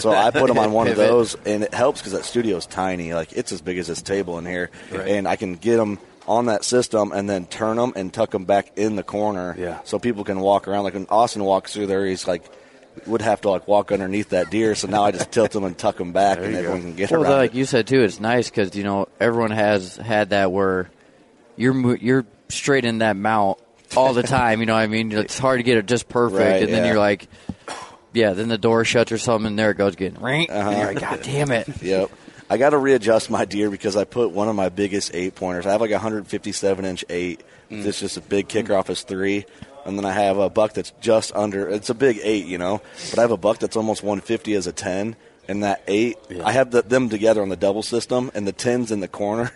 so 0.00 0.10
I 0.10 0.32
put 0.32 0.48
them 0.48 0.58
on 0.58 0.72
one 0.72 0.88
of 0.88 0.96
those, 1.06 1.36
and 1.46 1.62
it 1.62 1.72
helps 1.72 2.00
because 2.00 2.12
that 2.14 2.24
studio's 2.24 2.66
tiny. 2.66 3.14
Like 3.14 3.32
it's 3.32 3.52
as 3.52 3.60
big 3.62 3.78
as 3.78 3.86
this 3.86 4.02
table 4.02 4.36
in 4.38 4.46
here, 4.46 4.70
and 4.90 5.28
I 5.28 5.36
can 5.36 5.54
get 5.54 5.76
them 5.76 6.00
on 6.26 6.46
that 6.46 6.64
system 6.64 7.12
and 7.12 7.30
then 7.30 7.46
turn 7.46 7.76
them 7.76 7.92
and 7.94 8.12
tuck 8.12 8.32
them 8.32 8.46
back 8.46 8.76
in 8.76 8.96
the 8.96 9.04
corner. 9.04 9.54
Yeah. 9.56 9.78
So 9.84 10.00
people 10.00 10.24
can 10.24 10.40
walk 10.40 10.66
around. 10.66 10.82
Like 10.82 10.94
when 10.94 11.06
Austin 11.08 11.44
walks 11.44 11.72
through 11.72 11.86
there, 11.86 12.04
he's 12.04 12.26
like 12.26 12.42
would 13.06 13.22
have 13.22 13.40
to 13.42 13.50
like 13.50 13.68
walk 13.68 13.92
underneath 13.92 14.30
that 14.30 14.50
deer. 14.50 14.74
So 14.74 14.88
now 14.88 15.04
I 15.04 15.10
just 15.10 15.30
tilt 15.30 15.50
them 15.52 15.64
and 15.64 15.76
tuck 15.76 15.96
them 15.96 16.12
back, 16.12 16.36
There 16.38 16.44
and 16.44 16.52
you 16.54 16.58
everyone 16.58 16.80
go. 16.80 16.86
can 16.86 16.96
get 16.96 17.10
Well, 17.10 17.22
around. 17.24 17.32
like 17.32 17.54
it. 17.54 17.56
you 17.58 17.64
said 17.64 17.86
too, 17.86 18.02
it's 18.02 18.20
nice 18.20 18.48
because 18.50 18.74
you 18.74 18.84
know 18.84 19.08
everyone 19.20 19.50
has 19.50 19.96
had 19.96 20.30
that 20.30 20.50
where 20.52 20.90
you're 21.56 21.96
you're 21.96 22.24
straight 22.48 22.84
in 22.84 22.98
that 22.98 23.16
mount 23.16 23.58
all 23.96 24.12
the 24.14 24.22
time. 24.22 24.60
You 24.60 24.66
know 24.66 24.74
what 24.74 24.80
I 24.80 24.86
mean? 24.86 25.12
It's 25.12 25.38
hard 25.38 25.58
to 25.58 25.62
get 25.62 25.78
it 25.78 25.86
just 25.86 26.08
perfect, 26.08 26.40
Right, 26.40 26.62
and 26.62 26.72
then 26.72 26.84
yeah. 26.84 26.90
you're 26.90 26.98
like, 26.98 27.28
yeah. 28.12 28.32
Then 28.32 28.48
the 28.48 28.58
door 28.58 28.84
shuts 28.84 29.12
or 29.12 29.18
something, 29.18 29.46
and 29.46 29.58
there 29.58 29.70
it 29.70 29.76
goes 29.78 29.94
again. 29.94 30.16
Ring. 30.20 30.50
Uh-huh. 30.50 30.68
And 30.70 30.78
you're 30.78 30.86
like, 30.94 31.00
God 31.00 31.22
damn 31.22 31.50
it! 31.52 31.68
Yep. 31.82 32.10
I 32.48 32.58
got 32.58 32.70
to 32.70 32.78
readjust 32.78 33.28
my 33.28 33.44
deer 33.44 33.70
because 33.70 33.96
I 33.96 34.04
put 34.04 34.30
one 34.30 34.48
of 34.48 34.54
my 34.54 34.68
biggest 34.68 35.14
eight 35.14 35.34
pointers. 35.34 35.66
I 35.66 35.72
have 35.72 35.80
like 35.80 35.90
a 35.90 35.94
157 35.94 36.84
inch 36.84 37.04
eight. 37.08 37.42
Mm. 37.70 37.84
It's 37.84 38.00
just 38.00 38.16
a 38.16 38.20
big 38.20 38.48
kicker 38.48 38.74
off 38.74 38.86
his 38.86 39.02
three. 39.02 39.46
And 39.84 39.98
then 39.98 40.04
I 40.04 40.12
have 40.12 40.38
a 40.38 40.48
buck 40.48 40.72
that's 40.74 40.92
just 41.00 41.34
under. 41.34 41.68
It's 41.68 41.90
a 41.90 41.94
big 41.94 42.20
eight, 42.22 42.46
you 42.46 42.58
know. 42.58 42.80
But 43.10 43.18
I 43.18 43.22
have 43.22 43.30
a 43.30 43.36
buck 43.36 43.58
that's 43.58 43.76
almost 43.76 44.02
150 44.02 44.54
as 44.54 44.66
a 44.66 44.72
10. 44.72 45.16
And 45.48 45.62
that 45.62 45.82
eight, 45.86 46.18
I 46.44 46.52
have 46.52 46.72
the, 46.72 46.82
them 46.82 47.08
together 47.08 47.40
on 47.40 47.48
the 47.48 47.56
double 47.56 47.84
system, 47.84 48.32
and 48.34 48.46
the 48.48 48.52
10's 48.52 48.90
in 48.90 48.98
the 48.98 49.08
corner. 49.08 49.52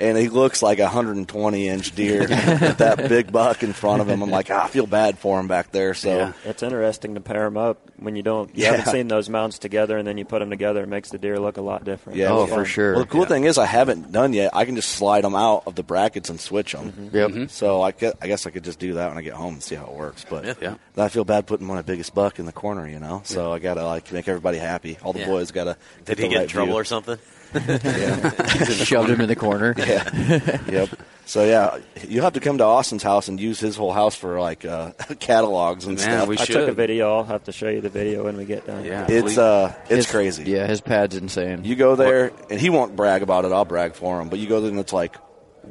And 0.00 0.16
he 0.16 0.28
looks 0.28 0.62
like 0.62 0.78
a 0.78 0.84
120 0.84 1.68
inch 1.68 1.94
deer 1.94 2.20
with 2.20 2.78
that 2.78 3.08
big 3.08 3.30
buck 3.30 3.62
in 3.62 3.72
front 3.74 4.00
of 4.00 4.08
him. 4.08 4.22
I'm 4.22 4.30
like, 4.30 4.50
ah, 4.50 4.64
I 4.64 4.68
feel 4.68 4.86
bad 4.86 5.18
for 5.18 5.38
him 5.38 5.46
back 5.46 5.72
there. 5.72 5.92
So 5.92 6.32
It's 6.46 6.62
interesting 6.62 7.14
to 7.16 7.20
pair 7.20 7.44
them 7.44 7.58
up 7.58 7.90
when 7.98 8.16
you 8.16 8.22
don't. 8.22 8.48
You 8.56 8.64
Yeah. 8.64 8.76
haven't 8.76 8.92
seen 8.92 9.08
those 9.08 9.28
mounts 9.28 9.58
together, 9.58 9.98
and 9.98 10.08
then 10.08 10.16
you 10.16 10.24
put 10.24 10.38
them 10.38 10.48
together. 10.48 10.82
It 10.84 10.88
makes 10.88 11.10
the 11.10 11.18
deer 11.18 11.38
look 11.38 11.58
a 11.58 11.60
lot 11.62 11.84
different. 11.84 12.18
Yeah, 12.18 12.32
It's 12.32 12.50
yeah. 12.50 12.64
fun. 12.64 12.84
Well, 12.94 13.00
the 13.00 13.06
cool 13.10 13.26
thing 13.26 13.44
is, 13.44 13.58
I 13.58 13.66
haven't 13.66 14.10
done 14.10 14.32
yet. 14.32 14.50
I 14.54 14.64
can 14.64 14.74
just 14.74 14.88
slide 14.90 15.22
them 15.24 15.34
out 15.34 15.64
of 15.66 15.74
the 15.74 15.82
brackets 15.82 16.30
and 16.30 16.40
switch 16.40 16.72
them. 16.72 17.10
Yep. 17.12 17.50
So 17.50 17.82
I, 17.82 17.90
get, 17.92 18.14
I 18.22 18.26
guess 18.26 18.46
I 18.46 18.50
could 18.50 18.64
just 18.64 18.78
do 18.78 18.94
that 18.94 19.08
when 19.10 19.18
I 19.18 19.22
get 19.22 19.34
home 19.34 19.54
and 19.54 19.62
see 19.62 19.74
how 19.74 19.84
it 19.84 19.92
works. 19.92 20.24
But 20.28 20.56
Yeah. 20.62 20.76
I 20.96 21.08
feel 21.08 21.24
bad 21.24 21.46
putting 21.46 21.66
my 21.66 21.82
biggest 21.82 22.14
buck 22.14 22.38
in 22.38 22.46
the 22.46 22.52
corner, 22.52 22.88
you 22.88 23.00
know. 23.00 23.20
So 23.24 23.52
I 23.52 23.58
gotta 23.58 23.84
like 23.84 24.10
make 24.12 24.28
everybody 24.28 24.56
happy. 24.58 24.96
All 25.02 25.12
the 25.12 25.20
Yeah. 25.20 25.26
boys 25.26 25.50
gotta. 25.50 25.76
Did 26.06 26.18
he 26.18 26.24
the 26.24 26.30
get 26.30 26.42
in 26.44 26.48
trouble 26.48 26.72
view. 26.72 26.80
or 26.80 26.84
something? 26.84 27.18
Yeah. 27.52 28.30
Shoved 28.64 29.10
him 29.10 29.20
in 29.20 29.26
the 29.28 29.34
corner. 29.34 29.74
Yeah. 29.76 29.84
yep. 30.70 30.88
So 31.26 31.44
yeah, 31.44 31.78
you'll 32.08 32.24
have 32.24 32.32
to 32.32 32.40
come 32.40 32.58
to 32.58 32.64
Austin's 32.64 33.04
house 33.04 33.28
and 33.28 33.38
use 33.38 33.60
his 33.60 33.76
whole 33.76 33.92
house 33.92 34.16
for 34.16 34.40
like 34.40 34.64
uh, 34.64 34.90
catalogs 35.20 35.84
and 35.86 35.98
stuff. 36.00 36.28
I 36.28 36.34
took 36.34 36.68
a 36.68 36.72
video. 36.72 37.18
I'll 37.18 37.24
have 37.24 37.44
to 37.44 37.52
show 37.52 37.68
you 37.68 37.80
the 37.80 37.88
video 37.88 38.24
when 38.24 38.36
we 38.36 38.44
get 38.44 38.66
done. 38.66 38.84
Yeah, 38.84 39.06
It's 39.08 39.38
uh, 39.38 39.72
it's 39.84 39.90
His- 39.90 40.10
crazy. 40.10 40.44
Yeah, 40.50 40.66
his 40.66 40.80
pad's 40.80 41.14
insane. 41.16 41.62
You 41.64 41.76
go 41.76 41.94
there, 41.94 42.32
and 42.50 42.60
he 42.60 42.68
won't 42.68 42.96
brag 42.96 43.22
about 43.22 43.44
it. 43.44 43.52
I'll 43.52 43.64
brag 43.64 43.94
for 43.94 44.20
him. 44.20 44.28
But 44.28 44.40
you 44.40 44.48
go 44.48 44.60
there, 44.60 44.70
and 44.70 44.80
it's 44.80 44.92
like, 44.92 45.16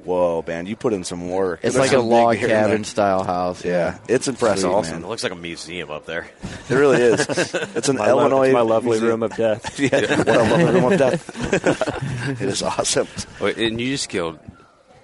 whoa, 0.06 0.44
man, 0.48 0.66
you 0.66 0.76
put 0.76 0.94
in 0.94 1.04
some 1.04 1.30
work. 1.30 1.60
It's 1.64 1.76
There's 1.76 1.92
like 1.92 1.98
a 1.98 2.02
log 2.02 2.36
deer 2.36 2.44
in 2.44 2.50
there. 2.50 2.64
cabin 2.64 2.84
style 2.84 3.24
house. 3.24 3.64
Yeah, 3.64 3.98
it's 4.08 4.28
impressive. 4.28 4.62
Sweet, 4.64 4.70
Awesome. 4.72 5.04
It 5.04 5.08
looks 5.08 5.24
like 5.24 5.32
a 5.32 5.36
museum 5.36 5.92
up 5.92 6.06
there. 6.06 6.28
It 6.70 6.74
really 6.76 7.02
is. 7.02 7.28
It's 7.76 7.90
an 7.90 7.98
My 7.98 8.12
lo- 8.12 8.20
Illinois. 8.22 8.46
it's 8.48 8.54
my 8.54 8.62
lovely 8.62 8.90
museum. 8.92 9.10
room 9.10 9.24
of 9.24 9.36
death. 9.36 9.80
yeah, 9.80 10.18
what 10.18 10.28
a 10.28 10.34
lovely 10.34 10.64
room 10.74 10.92
of 10.94 11.00
death. 11.00 12.32
it 12.42 12.48
is 12.50 12.62
awesome. 12.64 13.08
Well, 13.40 13.54
and 13.56 13.80
you 13.80 13.88
just 13.92 14.10
killed 14.10 14.40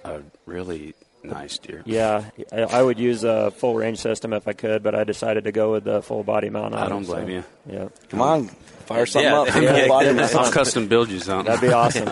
a 0.04 0.20
really 0.46 0.94
nice 1.26 1.58
deer. 1.58 1.82
Yeah, 1.84 2.24
I, 2.52 2.62
I 2.62 2.82
would 2.82 2.98
use 2.98 3.24
a 3.24 3.50
full 3.50 3.74
range 3.74 3.98
system 3.98 4.32
if 4.32 4.46
I 4.48 4.52
could, 4.52 4.82
but 4.82 4.94
I 4.94 5.04
decided 5.04 5.44
to 5.44 5.52
go 5.52 5.72
with 5.72 5.84
the 5.84 6.02
full 6.02 6.22
body 6.24 6.50
mount. 6.50 6.74
On 6.74 6.80
I 6.82 6.88
don't 6.88 7.02
it, 7.02 7.06
so, 7.06 7.12
blame 7.14 7.28
you. 7.30 7.44
Yeah, 7.70 7.88
Come 8.10 8.22
on, 8.22 8.44
fire 8.48 9.06
something 9.06 9.30
Yeah, 9.30 9.40
up. 9.40 9.46
yeah, 9.48 9.78
Full 9.80 9.88
body 9.88 10.12
mount. 10.12 10.34
I'll 10.34 10.52
custom 10.52 10.88
build 10.88 11.10
you 11.10 11.18
something. 11.20 11.46
that'd 11.52 11.68
be 11.68 11.74
awesome. 11.74 12.08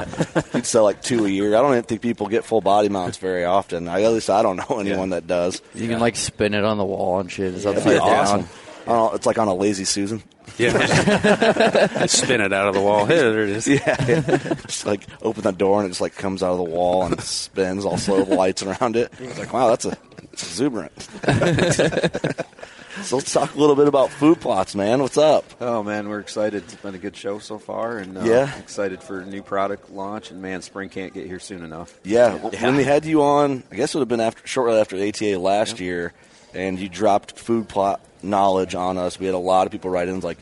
You'd 0.54 0.66
sell 0.66 0.85
like 0.85 1.02
two 1.02 1.25
a 1.25 1.28
year. 1.28 1.49
I 1.56 1.61
don't 1.62 1.73
even 1.73 1.85
think 1.85 2.02
people 2.02 2.26
get 2.28 2.44
full 2.44 2.61
body 2.61 2.88
mounts 2.88 3.18
very 3.18 3.44
often. 3.44 3.88
I, 3.88 4.02
at 4.02 4.12
least 4.12 4.30
I 4.30 4.42
don't 4.42 4.56
know 4.56 4.78
anyone 4.80 5.11
that 5.11 5.26
does. 5.26 5.62
You 5.75 5.88
can 5.88 6.00
like 6.00 6.16
spin 6.16 6.54
it 6.54 6.64
on 6.64 6.78
the 6.78 6.85
wall 6.85 7.21
and 7.21 7.30
shit. 7.30 7.54
It's 7.54 7.64
That'd 7.64 7.78
upside 7.78 7.92
be 7.94 7.99
down. 7.99 8.09
awesome. 8.09 8.49
I 8.87 8.88
don't 8.88 8.97
know, 8.97 9.12
it's 9.14 9.26
like 9.26 9.38
on 9.38 9.49
a 9.49 9.54
lazy 9.54 9.85
Susan. 9.85 10.23
Yeah, 10.58 12.06
spin 12.06 12.40
it 12.40 12.52
out 12.52 12.68
of 12.68 12.74
the 12.74 12.80
wall. 12.80 13.06
Hey, 13.06 13.16
there 13.18 13.42
it 13.42 13.50
is. 13.50 13.66
Yeah, 13.66 13.96
just 14.66 14.86
like 14.86 15.06
open 15.22 15.42
the 15.42 15.50
door 15.52 15.78
and 15.80 15.86
it 15.86 15.90
just 15.90 16.00
like 16.00 16.14
comes 16.14 16.42
out 16.42 16.52
of 16.52 16.58
the 16.58 16.62
wall 16.64 17.04
and 17.04 17.20
spins 17.20 17.84
all 17.84 17.96
slow, 17.98 18.22
lights 18.22 18.62
around 18.62 18.94
it. 18.96 19.12
It's 19.18 19.38
like, 19.38 19.52
wow, 19.52 19.68
that's 19.68 19.84
a 19.84 19.96
it's 20.32 20.42
exuberant. 20.42 20.92
so 23.02 23.16
let's 23.16 23.32
talk 23.32 23.54
a 23.54 23.58
little 23.58 23.74
bit 23.76 23.88
about 23.88 24.10
food 24.10 24.40
plots, 24.40 24.74
man. 24.74 25.00
What's 25.02 25.18
up? 25.18 25.44
Oh 25.60 25.82
man, 25.82 26.08
we're 26.08 26.20
excited. 26.20 26.62
It's 26.64 26.74
been 26.76 26.94
a 26.94 26.98
good 26.98 27.16
show 27.16 27.38
so 27.38 27.58
far, 27.58 27.98
and 27.98 28.16
uh, 28.16 28.22
Yeah. 28.24 28.56
excited 28.58 29.02
for 29.02 29.24
new 29.24 29.42
product 29.42 29.90
launch. 29.90 30.30
And 30.30 30.40
man, 30.40 30.62
spring 30.62 30.88
can't 30.88 31.12
get 31.12 31.26
here 31.26 31.40
soon 31.40 31.64
enough. 31.64 31.98
Yeah, 32.04 32.36
w- 32.38 32.56
when 32.62 32.76
we 32.76 32.84
had 32.84 33.04
you 33.04 33.22
on, 33.22 33.62
I 33.72 33.76
guess 33.76 33.94
it 33.94 33.98
would 33.98 34.02
have 34.02 34.08
been 34.08 34.20
after 34.20 34.46
shortly 34.46 34.78
after 34.78 34.96
ATA 34.96 35.38
last 35.38 35.80
year, 35.80 36.12
and 36.54 36.78
you 36.78 36.88
dropped 36.88 37.38
food 37.38 37.68
plot 37.68 38.00
knowledge 38.25 38.75
on 38.75 38.99
us. 38.99 39.19
We 39.19 39.26
had 39.26 39.35
a 39.35 39.38
lot 39.38 39.66
of 39.66 39.73
people 39.73 39.90
write 39.90 40.09
in 40.09 40.21
like, 40.21 40.38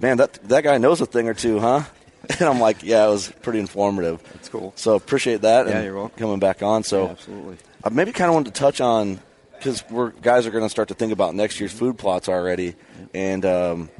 "Man, 0.00 0.18
that 0.18 0.34
that 0.48 0.64
guy 0.64 0.78
knows 0.78 1.00
a 1.00 1.06
thing 1.06 1.28
or 1.28 1.34
two, 1.34 1.60
huh?" 1.60 1.82
And 2.40 2.48
I'm 2.48 2.58
like, 2.58 2.82
"Yeah, 2.82 3.06
it 3.06 3.10
was 3.10 3.30
pretty 3.42 3.60
informative." 3.60 4.20
That's 4.32 4.48
cool. 4.48 4.72
So 4.74 4.96
appreciate 4.96 5.42
that. 5.42 5.66
Yeah, 5.66 5.76
and 5.76 5.84
you're 5.84 5.94
welcome. 5.94 6.18
Coming 6.18 6.40
back 6.40 6.62
on, 6.62 6.82
so 6.82 7.04
Yeah, 7.04 7.10
absolutely. 7.10 7.56
I 7.84 7.88
maybe 7.90 8.12
kind 8.12 8.28
of 8.28 8.34
wanted 8.34 8.52
to 8.52 8.60
touch 8.60 8.80
on 8.80 9.20
because 9.56 9.84
we're 9.90 10.10
guys 10.10 10.46
are 10.46 10.50
going 10.50 10.64
to 10.64 10.70
start 10.70 10.88
to 10.88 10.94
think 10.94 11.12
about 11.12 11.34
next 11.34 11.60
year's 11.60 11.72
food 11.72 11.98
plots 11.98 12.28
already, 12.28 12.74
and 13.14 13.44
um, 13.44 13.90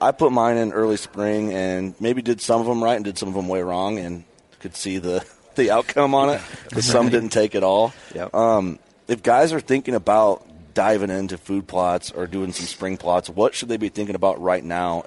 I 0.00 0.12
put 0.12 0.32
mine 0.32 0.58
in 0.58 0.72
early 0.72 0.98
spring 0.98 1.52
and 1.52 1.94
maybe 2.00 2.20
did 2.20 2.40
some 2.40 2.60
of 2.60 2.66
them 2.66 2.84
right 2.84 2.96
and 2.96 3.04
did 3.04 3.16
some 3.16 3.28
of 3.28 3.34
them 3.34 3.48
way 3.48 3.62
wrong, 3.62 3.98
and 3.98 4.24
could 4.60 4.76
see 4.76 4.98
the 4.98 5.24
the 5.54 5.70
outcome 5.70 6.14
on 6.14 6.30
it 6.30 6.42
because 6.68 6.84
some 6.84 7.08
didn't 7.10 7.30
take 7.30 7.54
it 7.54 7.62
all. 7.62 7.94
Yep. 8.14 8.34
Um, 8.34 8.78
if 9.08 9.22
guys 9.22 9.52
are 9.52 9.60
thinking 9.60 9.94
about 9.94 10.46
diving 10.74 11.10
into 11.10 11.38
food 11.38 11.66
plots 11.66 12.10
or 12.10 12.26
doing 12.26 12.52
some 12.52 12.66
spring 12.66 12.96
plots, 12.96 13.30
what 13.30 13.54
should 13.54 13.68
they 13.68 13.76
be 13.76 13.88
thinking 13.88 14.14
about 14.14 14.40
right 14.40 14.62
now 14.64 15.04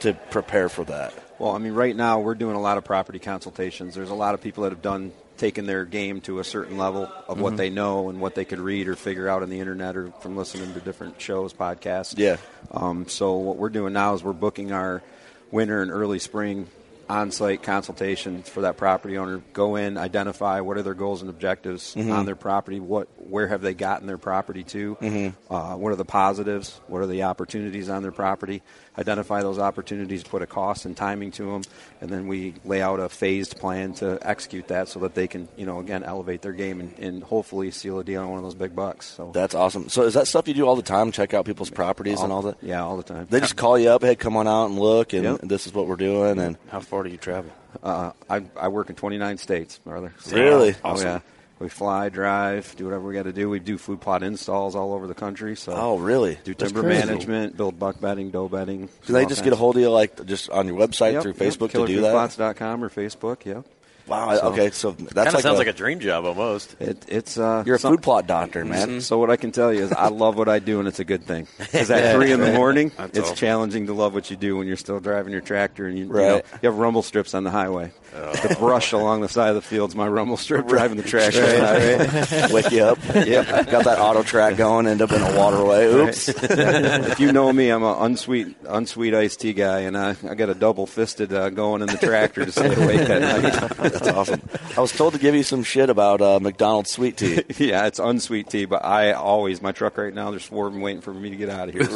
to 0.00 0.14
prepare 0.30 0.68
for 0.68 0.84
that? 0.84 1.12
Well, 1.38 1.52
I 1.52 1.58
mean, 1.58 1.72
right 1.74 1.94
now 1.94 2.20
we're 2.20 2.34
doing 2.34 2.56
a 2.56 2.60
lot 2.60 2.78
of 2.78 2.84
property 2.84 3.18
consultations. 3.18 3.94
There's 3.94 4.10
a 4.10 4.14
lot 4.14 4.34
of 4.34 4.40
people 4.42 4.64
that 4.64 4.72
have 4.72 4.82
done 4.82 5.12
taken 5.38 5.64
their 5.64 5.86
game 5.86 6.20
to 6.22 6.38
a 6.38 6.44
certain 6.44 6.76
level 6.76 7.10
of 7.26 7.40
what 7.40 7.54
Mhm. 7.54 7.56
they 7.56 7.70
know 7.70 8.10
and 8.10 8.20
what 8.20 8.34
they 8.34 8.44
could 8.44 8.58
read 8.60 8.88
or 8.88 8.94
figure 8.94 9.26
out 9.26 9.42
on 9.42 9.48
the 9.48 9.58
internet 9.58 9.96
or 9.96 10.12
from 10.20 10.36
listening 10.36 10.74
to 10.74 10.80
different 10.80 11.18
shows, 11.20 11.54
podcasts. 11.54 12.14
Yeah. 12.18 12.36
Um, 12.70 13.08
so 13.08 13.32
what 13.36 13.56
we're 13.56 13.70
doing 13.70 13.94
now 13.94 14.12
is 14.14 14.22
we're 14.22 14.34
booking 14.34 14.70
our 14.70 15.02
winter 15.50 15.80
and 15.80 15.90
early 15.90 16.18
spring 16.18 16.66
on-site 17.10 17.62
consultations 17.62 18.48
for 18.48 18.60
that 18.62 18.76
property 18.76 19.18
owner. 19.18 19.42
Go 19.52 19.74
in, 19.76 19.98
identify 19.98 20.60
what 20.60 20.76
are 20.76 20.82
their 20.82 20.94
goals 20.94 21.20
and 21.22 21.28
objectives 21.28 21.94
Mhm. 21.96 22.12
on 22.12 22.24
their 22.24 22.36
property. 22.36 22.78
What, 22.78 23.08
where 23.28 23.48
have 23.48 23.60
they 23.62 23.74
gotten 23.74 24.06
their 24.06 24.16
property 24.18 24.62
to? 24.64 24.96
Mhm. 25.00 25.34
Uh, 25.50 25.74
what 25.74 25.92
are 25.92 25.96
the 25.96 26.04
positives? 26.04 26.80
What 26.86 27.02
are 27.02 27.06
the 27.06 27.24
opportunities 27.24 27.88
on 27.90 28.02
their 28.02 28.12
property? 28.12 28.62
Identify 28.96 29.42
those 29.42 29.58
opportunities, 29.58 30.22
put 30.22 30.42
a 30.42 30.46
cost 30.46 30.84
and 30.84 30.96
timing 30.96 31.30
to 31.32 31.44
them, 31.46 31.62
and 32.00 32.10
then 32.10 32.28
we 32.28 32.54
lay 32.64 32.80
out 32.82 33.00
a 33.00 33.08
phased 33.08 33.58
plan 33.58 33.92
to 33.94 34.18
execute 34.22 34.68
that 34.68 34.88
so 34.88 35.00
that 35.00 35.14
they 35.14 35.26
can, 35.26 35.48
you 35.56 35.66
know, 35.66 35.80
again 35.80 36.02
elevate 36.04 36.42
their 36.42 36.52
game 36.52 36.80
and, 36.80 36.98
and 36.98 37.22
hopefully 37.24 37.70
seal 37.70 37.98
a 37.98 38.04
deal 38.04 38.22
on 38.22 38.28
one 38.28 38.38
of 38.38 38.44
those 38.44 38.54
big 38.54 38.76
bucks. 38.76 39.06
So 39.06 39.30
That's 39.32 39.54
awesome. 39.54 39.88
So 39.88 40.02
is 40.02 40.14
that 40.14 40.28
stuff 40.28 40.46
you 40.48 40.54
do 40.54 40.66
all 40.66 40.76
the 40.76 40.82
time? 40.82 41.10
Check 41.12 41.34
out 41.34 41.44
people's 41.44 41.70
properties 41.70 42.20
and 42.20 42.32
all 42.32 42.42
that. 42.42 42.56
Yeah, 42.62 42.84
all 42.84 42.96
the 42.96 43.02
time. 43.02 43.26
They 43.30 43.40
just 43.40 43.56
call 43.56 43.78
you 43.78 43.88
up, 43.90 44.02
hey, 44.02 44.14
come 44.16 44.36
on 44.36 44.46
out 44.46 44.66
and 44.66 44.78
look, 44.78 45.12
and 45.12 45.24
Yep. 45.24 45.40
this 45.42 45.66
is 45.66 45.72
what 45.74 45.86
we're 45.86 45.96
doing. 45.96 46.38
And 46.38 46.56
How 46.68 46.80
far 46.80 46.99
do 47.04 47.10
you 47.10 47.16
travel? 47.16 47.50
Uh, 47.82 48.12
I, 48.28 48.42
I 48.56 48.68
work 48.68 48.90
in 48.90 48.96
29 48.96 49.38
states, 49.38 49.78
brother. 49.78 50.12
Really? 50.30 50.74
Oh, 50.84 50.90
Awesome. 50.90 51.06
yeah. 51.06 51.20
We 51.58 51.68
fly, 51.68 52.08
drive, 52.08 52.74
do 52.76 52.86
whatever 52.86 53.06
we 53.06 53.12
got 53.12 53.24
to 53.24 53.34
do. 53.34 53.50
We 53.50 53.60
do 53.60 53.76
food 53.76 54.00
plot 54.00 54.22
installs 54.22 54.74
all 54.74 54.94
over 54.94 55.06
the 55.06 55.14
country. 55.14 55.56
So 55.56 55.72
Oh, 55.74 55.98
really? 55.98 56.38
Do 56.42 56.54
timber 56.54 56.82
management, 56.82 57.54
build 57.54 57.78
buck 57.78 58.00
bedding, 58.00 58.30
doe 58.30 58.48
bedding. 58.48 58.88
Can 59.04 59.12
they 59.14 59.24
just 59.26 59.40
kinds 59.40 59.42
get 59.42 59.52
a 59.52 59.56
hold 59.56 59.76
of 59.76 59.82
you, 59.82 59.90
like 59.90 60.24
just 60.24 60.48
on 60.48 60.66
your 60.66 60.78
website 60.78 61.12
Yep, 61.12 61.22
through 61.22 61.34
yep. 61.38 61.40
Facebook 61.52 61.70
to 61.72 61.86
do 61.86 62.00
that? 62.00 62.14
Killerfoodplots.com 62.14 62.82
or 62.84 62.88
Facebook. 62.88 63.44
Yep. 63.44 63.66
Wow. 64.10 64.30
okay, 64.50 64.70
so 64.70 64.90
that 64.92 65.14
Kind 65.14 65.28
of 65.28 65.34
like 65.34 65.42
sounds 65.42 65.54
a, 65.54 65.58
like 65.58 65.66
a 65.68 65.72
dream 65.72 66.00
job 66.00 66.24
almost. 66.24 66.74
It, 66.80 67.04
it's 67.08 67.38
uh, 67.38 67.62
You're 67.66 67.76
a 67.76 67.78
some- 67.78 67.92
food 67.94 68.02
plot 68.02 68.26
doctor, 68.26 68.64
man. 68.64 68.88
Mhm. 68.88 69.02
So 69.02 69.18
what 69.18 69.30
I 69.30 69.36
can 69.36 69.52
tell 69.52 69.72
you 69.72 69.84
is 69.84 69.92
I 69.92 70.08
love 70.08 70.36
what 70.36 70.48
I 70.48 70.58
do, 70.58 70.78
and 70.80 70.88
it's 70.88 70.98
a 71.00 71.04
good 71.04 71.24
thing. 71.24 71.46
Because 71.58 71.90
at 71.90 72.14
three 72.16 72.32
in 72.32 72.40
the 72.40 72.52
morning, 72.52 72.90
That's 72.96 73.16
it's 73.18 73.26
awesome. 73.28 73.36
challenging 73.36 73.86
to 73.86 73.92
love 73.94 74.12
what 74.14 74.30
you 74.30 74.36
do 74.36 74.56
when 74.56 74.66
you're 74.66 74.76
still 74.76 75.00
driving 75.00 75.32
your 75.32 75.40
tractor 75.40 75.86
and 75.86 75.96
you, 75.98 76.06
you, 76.06 76.12
know, 76.12 76.36
you 76.36 76.68
have 76.68 76.76
rumble 76.78 77.02
strips 77.02 77.34
on 77.34 77.44
the 77.44 77.50
highway. 77.50 77.92
The 78.12 78.56
brush 78.58 78.92
along 78.92 79.20
the 79.20 79.28
side 79.28 79.50
of 79.50 79.54
the 79.54 79.62
field's 79.62 79.94
my 79.94 80.08
rumble 80.08 80.36
strip 80.36 80.66
driving 80.66 80.96
the 80.96 81.04
tractor. 81.04 81.40
Right. 81.42 82.50
Wake 82.52 82.72
you 82.72 82.82
up. 82.84 82.98
Yep. 83.14 83.70
Got 83.70 83.84
that 83.84 83.98
auto 84.00 84.22
track 84.24 84.56
going, 84.56 84.86
end 84.88 85.00
up 85.02 85.12
in 85.12 85.22
a 85.22 85.36
waterway. 85.38 85.84
Oops. 85.86 86.28
if 86.42 87.20
you 87.20 87.30
know 87.32 87.52
me, 87.52 87.70
I'm 87.70 87.84
an 87.84 87.94
unsweet, 88.00 88.56
unsweet 88.66 89.14
iced 89.14 89.40
tea 89.40 89.52
guy, 89.52 89.80
and 89.80 89.96
I, 89.96 90.16
I 90.28 90.34
got 90.34 90.48
a 90.48 90.54
double 90.54 90.86
fisted 90.86 91.32
uh, 91.32 91.50
going 91.50 91.82
in 91.82 91.86
the 91.88 91.98
tractor 91.98 92.44
to 92.44 92.50
stay 92.50 92.74
awake 92.74 93.00
at 93.08 93.20
night. 93.22 93.92
That's 94.00 94.16
awesome. 94.16 94.42
I 94.76 94.80
was 94.80 94.92
told 94.92 95.12
to 95.14 95.18
give 95.20 95.34
you 95.34 95.42
some 95.42 95.62
shit 95.62 95.90
about 95.90 96.20
uh, 96.20 96.40
McDonald's 96.40 96.90
sweet 96.90 97.16
tea. 97.16 97.42
yeah, 97.58 97.86
it's 97.86 97.98
unsweet 97.98 98.48
tea, 98.48 98.64
but 98.64 98.84
I 98.84 99.12
always 99.12 99.60
my 99.62 99.72
truck 99.72 99.96
right 99.98 100.12
now. 100.12 100.30
There's 100.30 100.44
four 100.44 100.66
of 100.66 100.72
them 100.72 100.82
waiting 100.82 101.00
for 101.02 101.12
me 101.14 101.30
to 101.30 101.36
get 101.36 101.48
out 101.48 101.68
of 101.68 101.74
here. 101.74 101.84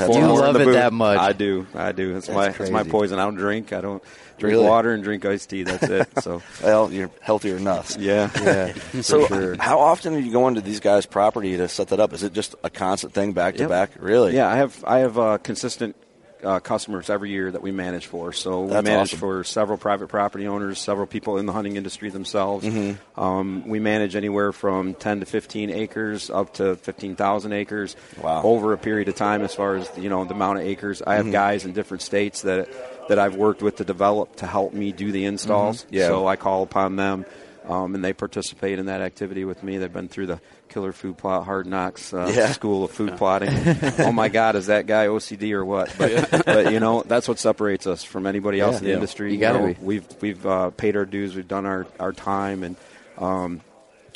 Four 0.00 0.18
You 0.18 0.26
love 0.26 0.56
it 0.56 0.64
boot. 0.64 0.72
that 0.72 0.92
much. 0.92 1.18
I 1.18 1.32
do. 1.32 1.66
I 1.74 1.92
do. 1.92 2.16
It's 2.16 2.28
my 2.28 2.48
it's 2.48 2.70
my 2.70 2.82
poison. 2.84 3.18
I 3.18 3.24
don't 3.24 3.34
drink. 3.34 3.72
I 3.72 3.80
don't 3.80 4.02
drink 4.38 4.54
Really? 4.54 4.66
water 4.66 4.92
and 4.92 5.02
drink 5.02 5.24
iced 5.24 5.50
tea. 5.50 5.62
That's 5.64 5.82
it. 5.84 6.08
So 6.22 6.42
Well, 6.62 6.90
you're 6.92 7.10
healthier 7.20 7.56
than 7.56 7.66
us. 7.66 7.96
yeah, 7.98 8.30
yeah. 8.42 8.72
So, 9.02 9.26
sure. 9.26 9.56
how 9.58 9.78
often 9.80 10.14
are 10.14 10.18
you 10.18 10.32
going 10.32 10.54
to 10.54 10.60
these 10.60 10.80
guys' 10.80 11.04
property 11.06 11.56
to 11.58 11.68
set 11.68 11.88
that 11.88 12.00
up? 12.00 12.12
Is 12.12 12.22
it 12.22 12.32
just 12.32 12.54
a 12.64 12.70
constant 12.70 13.12
thing, 13.12 13.32
back 13.32 13.54
to 13.56 13.60
Yep. 13.62 13.68
back? 13.68 13.90
Really? 13.98 14.34
Yeah, 14.34 14.48
I 14.48 14.56
have 14.56 14.82
I 14.86 14.98
have 15.00 15.18
uh, 15.18 15.38
consistent 15.38 15.96
uh, 16.44 16.60
customers 16.60 17.10
every 17.10 17.30
year 17.30 17.50
that 17.50 17.62
we 17.62 17.70
manage 17.72 18.06
for. 18.06 18.32
So 18.32 18.62
we 18.62 18.70
That's 18.70 18.84
manage 18.84 19.08
awesome. 19.10 19.18
for 19.18 19.44
several 19.44 19.78
private 19.78 20.08
property 20.08 20.46
owners, 20.46 20.78
several 20.78 21.06
people 21.06 21.38
in 21.38 21.46
the 21.46 21.52
hunting 21.52 21.76
industry 21.76 22.10
themselves. 22.10 22.66
Mm-hmm. 22.66 23.20
Um, 23.20 23.68
we 23.68 23.80
manage 23.80 24.16
anywhere 24.16 24.52
from 24.52 24.94
10 24.94 25.20
to 25.20 25.26
15 25.26 25.70
acres 25.70 26.30
up 26.30 26.54
to 26.54 26.76
15,000 26.76 27.52
acres 27.52 27.96
Wow. 28.22 28.42
over 28.42 28.72
a 28.72 28.78
period 28.78 29.08
of 29.08 29.14
time 29.16 29.42
as 29.42 29.54
far 29.54 29.76
as 29.76 29.90
you 29.96 30.08
know 30.08 30.24
the 30.24 30.34
amount 30.34 30.58
of 30.58 30.64
acres. 30.64 31.02
I 31.06 31.16
have 31.16 31.26
Mhm. 31.26 31.32
guys 31.32 31.64
in 31.64 31.72
different 31.72 32.02
states 32.02 32.42
that 32.42 32.68
that 33.08 33.18
I've 33.18 33.34
worked 33.34 33.60
with 33.60 33.76
to 33.76 33.84
develop 33.84 34.36
to 34.36 34.46
help 34.46 34.72
me 34.72 34.92
do 34.92 35.10
the 35.10 35.24
installs. 35.24 35.82
Mhm. 35.82 35.86
Yeah. 35.90 36.06
So 36.06 36.26
I 36.28 36.36
call 36.36 36.62
upon 36.62 36.94
them. 36.96 37.24
Um, 37.70 37.94
and 37.94 38.04
they 38.04 38.12
participate 38.12 38.80
in 38.80 38.86
that 38.86 39.00
activity 39.00 39.44
with 39.44 39.62
me. 39.62 39.78
They've 39.78 39.92
been 39.92 40.08
through 40.08 40.26
the 40.26 40.40
Killer 40.70 40.90
Food 40.92 41.18
Plot 41.18 41.44
Hard 41.44 41.66
Knocks 41.66 42.12
uh, 42.12 42.32
Yeah. 42.34 42.50
School 42.50 42.82
of 42.84 42.90
Food 42.90 43.16
Plotting. 43.16 43.50
oh 44.00 44.10
my 44.10 44.28
God, 44.28 44.56
is 44.56 44.66
that 44.66 44.86
guy 44.86 45.06
OCD 45.06 45.52
or 45.52 45.64
what? 45.64 45.94
But, 45.96 46.44
but 46.44 46.72
you 46.72 46.80
know, 46.80 47.04
that's 47.06 47.28
what 47.28 47.38
separates 47.38 47.86
us 47.86 48.02
from 48.02 48.26
anybody 48.26 48.58
else 48.60 48.74
Yeah. 48.74 48.78
in 48.78 48.84
the 48.84 48.90
Yeah. 48.90 48.94
industry. 48.96 49.32
You 49.32 49.38
gotta 49.38 49.58
know, 49.60 49.66
be. 49.68 49.76
We've 49.80 50.06
we've 50.20 50.44
uh, 50.44 50.70
paid 50.70 50.96
our 50.96 51.04
dues. 51.04 51.36
We've 51.36 51.46
done 51.46 51.64
our, 51.64 51.86
our 52.00 52.12
time, 52.12 52.64
and 52.64 52.74
um, 53.18 53.60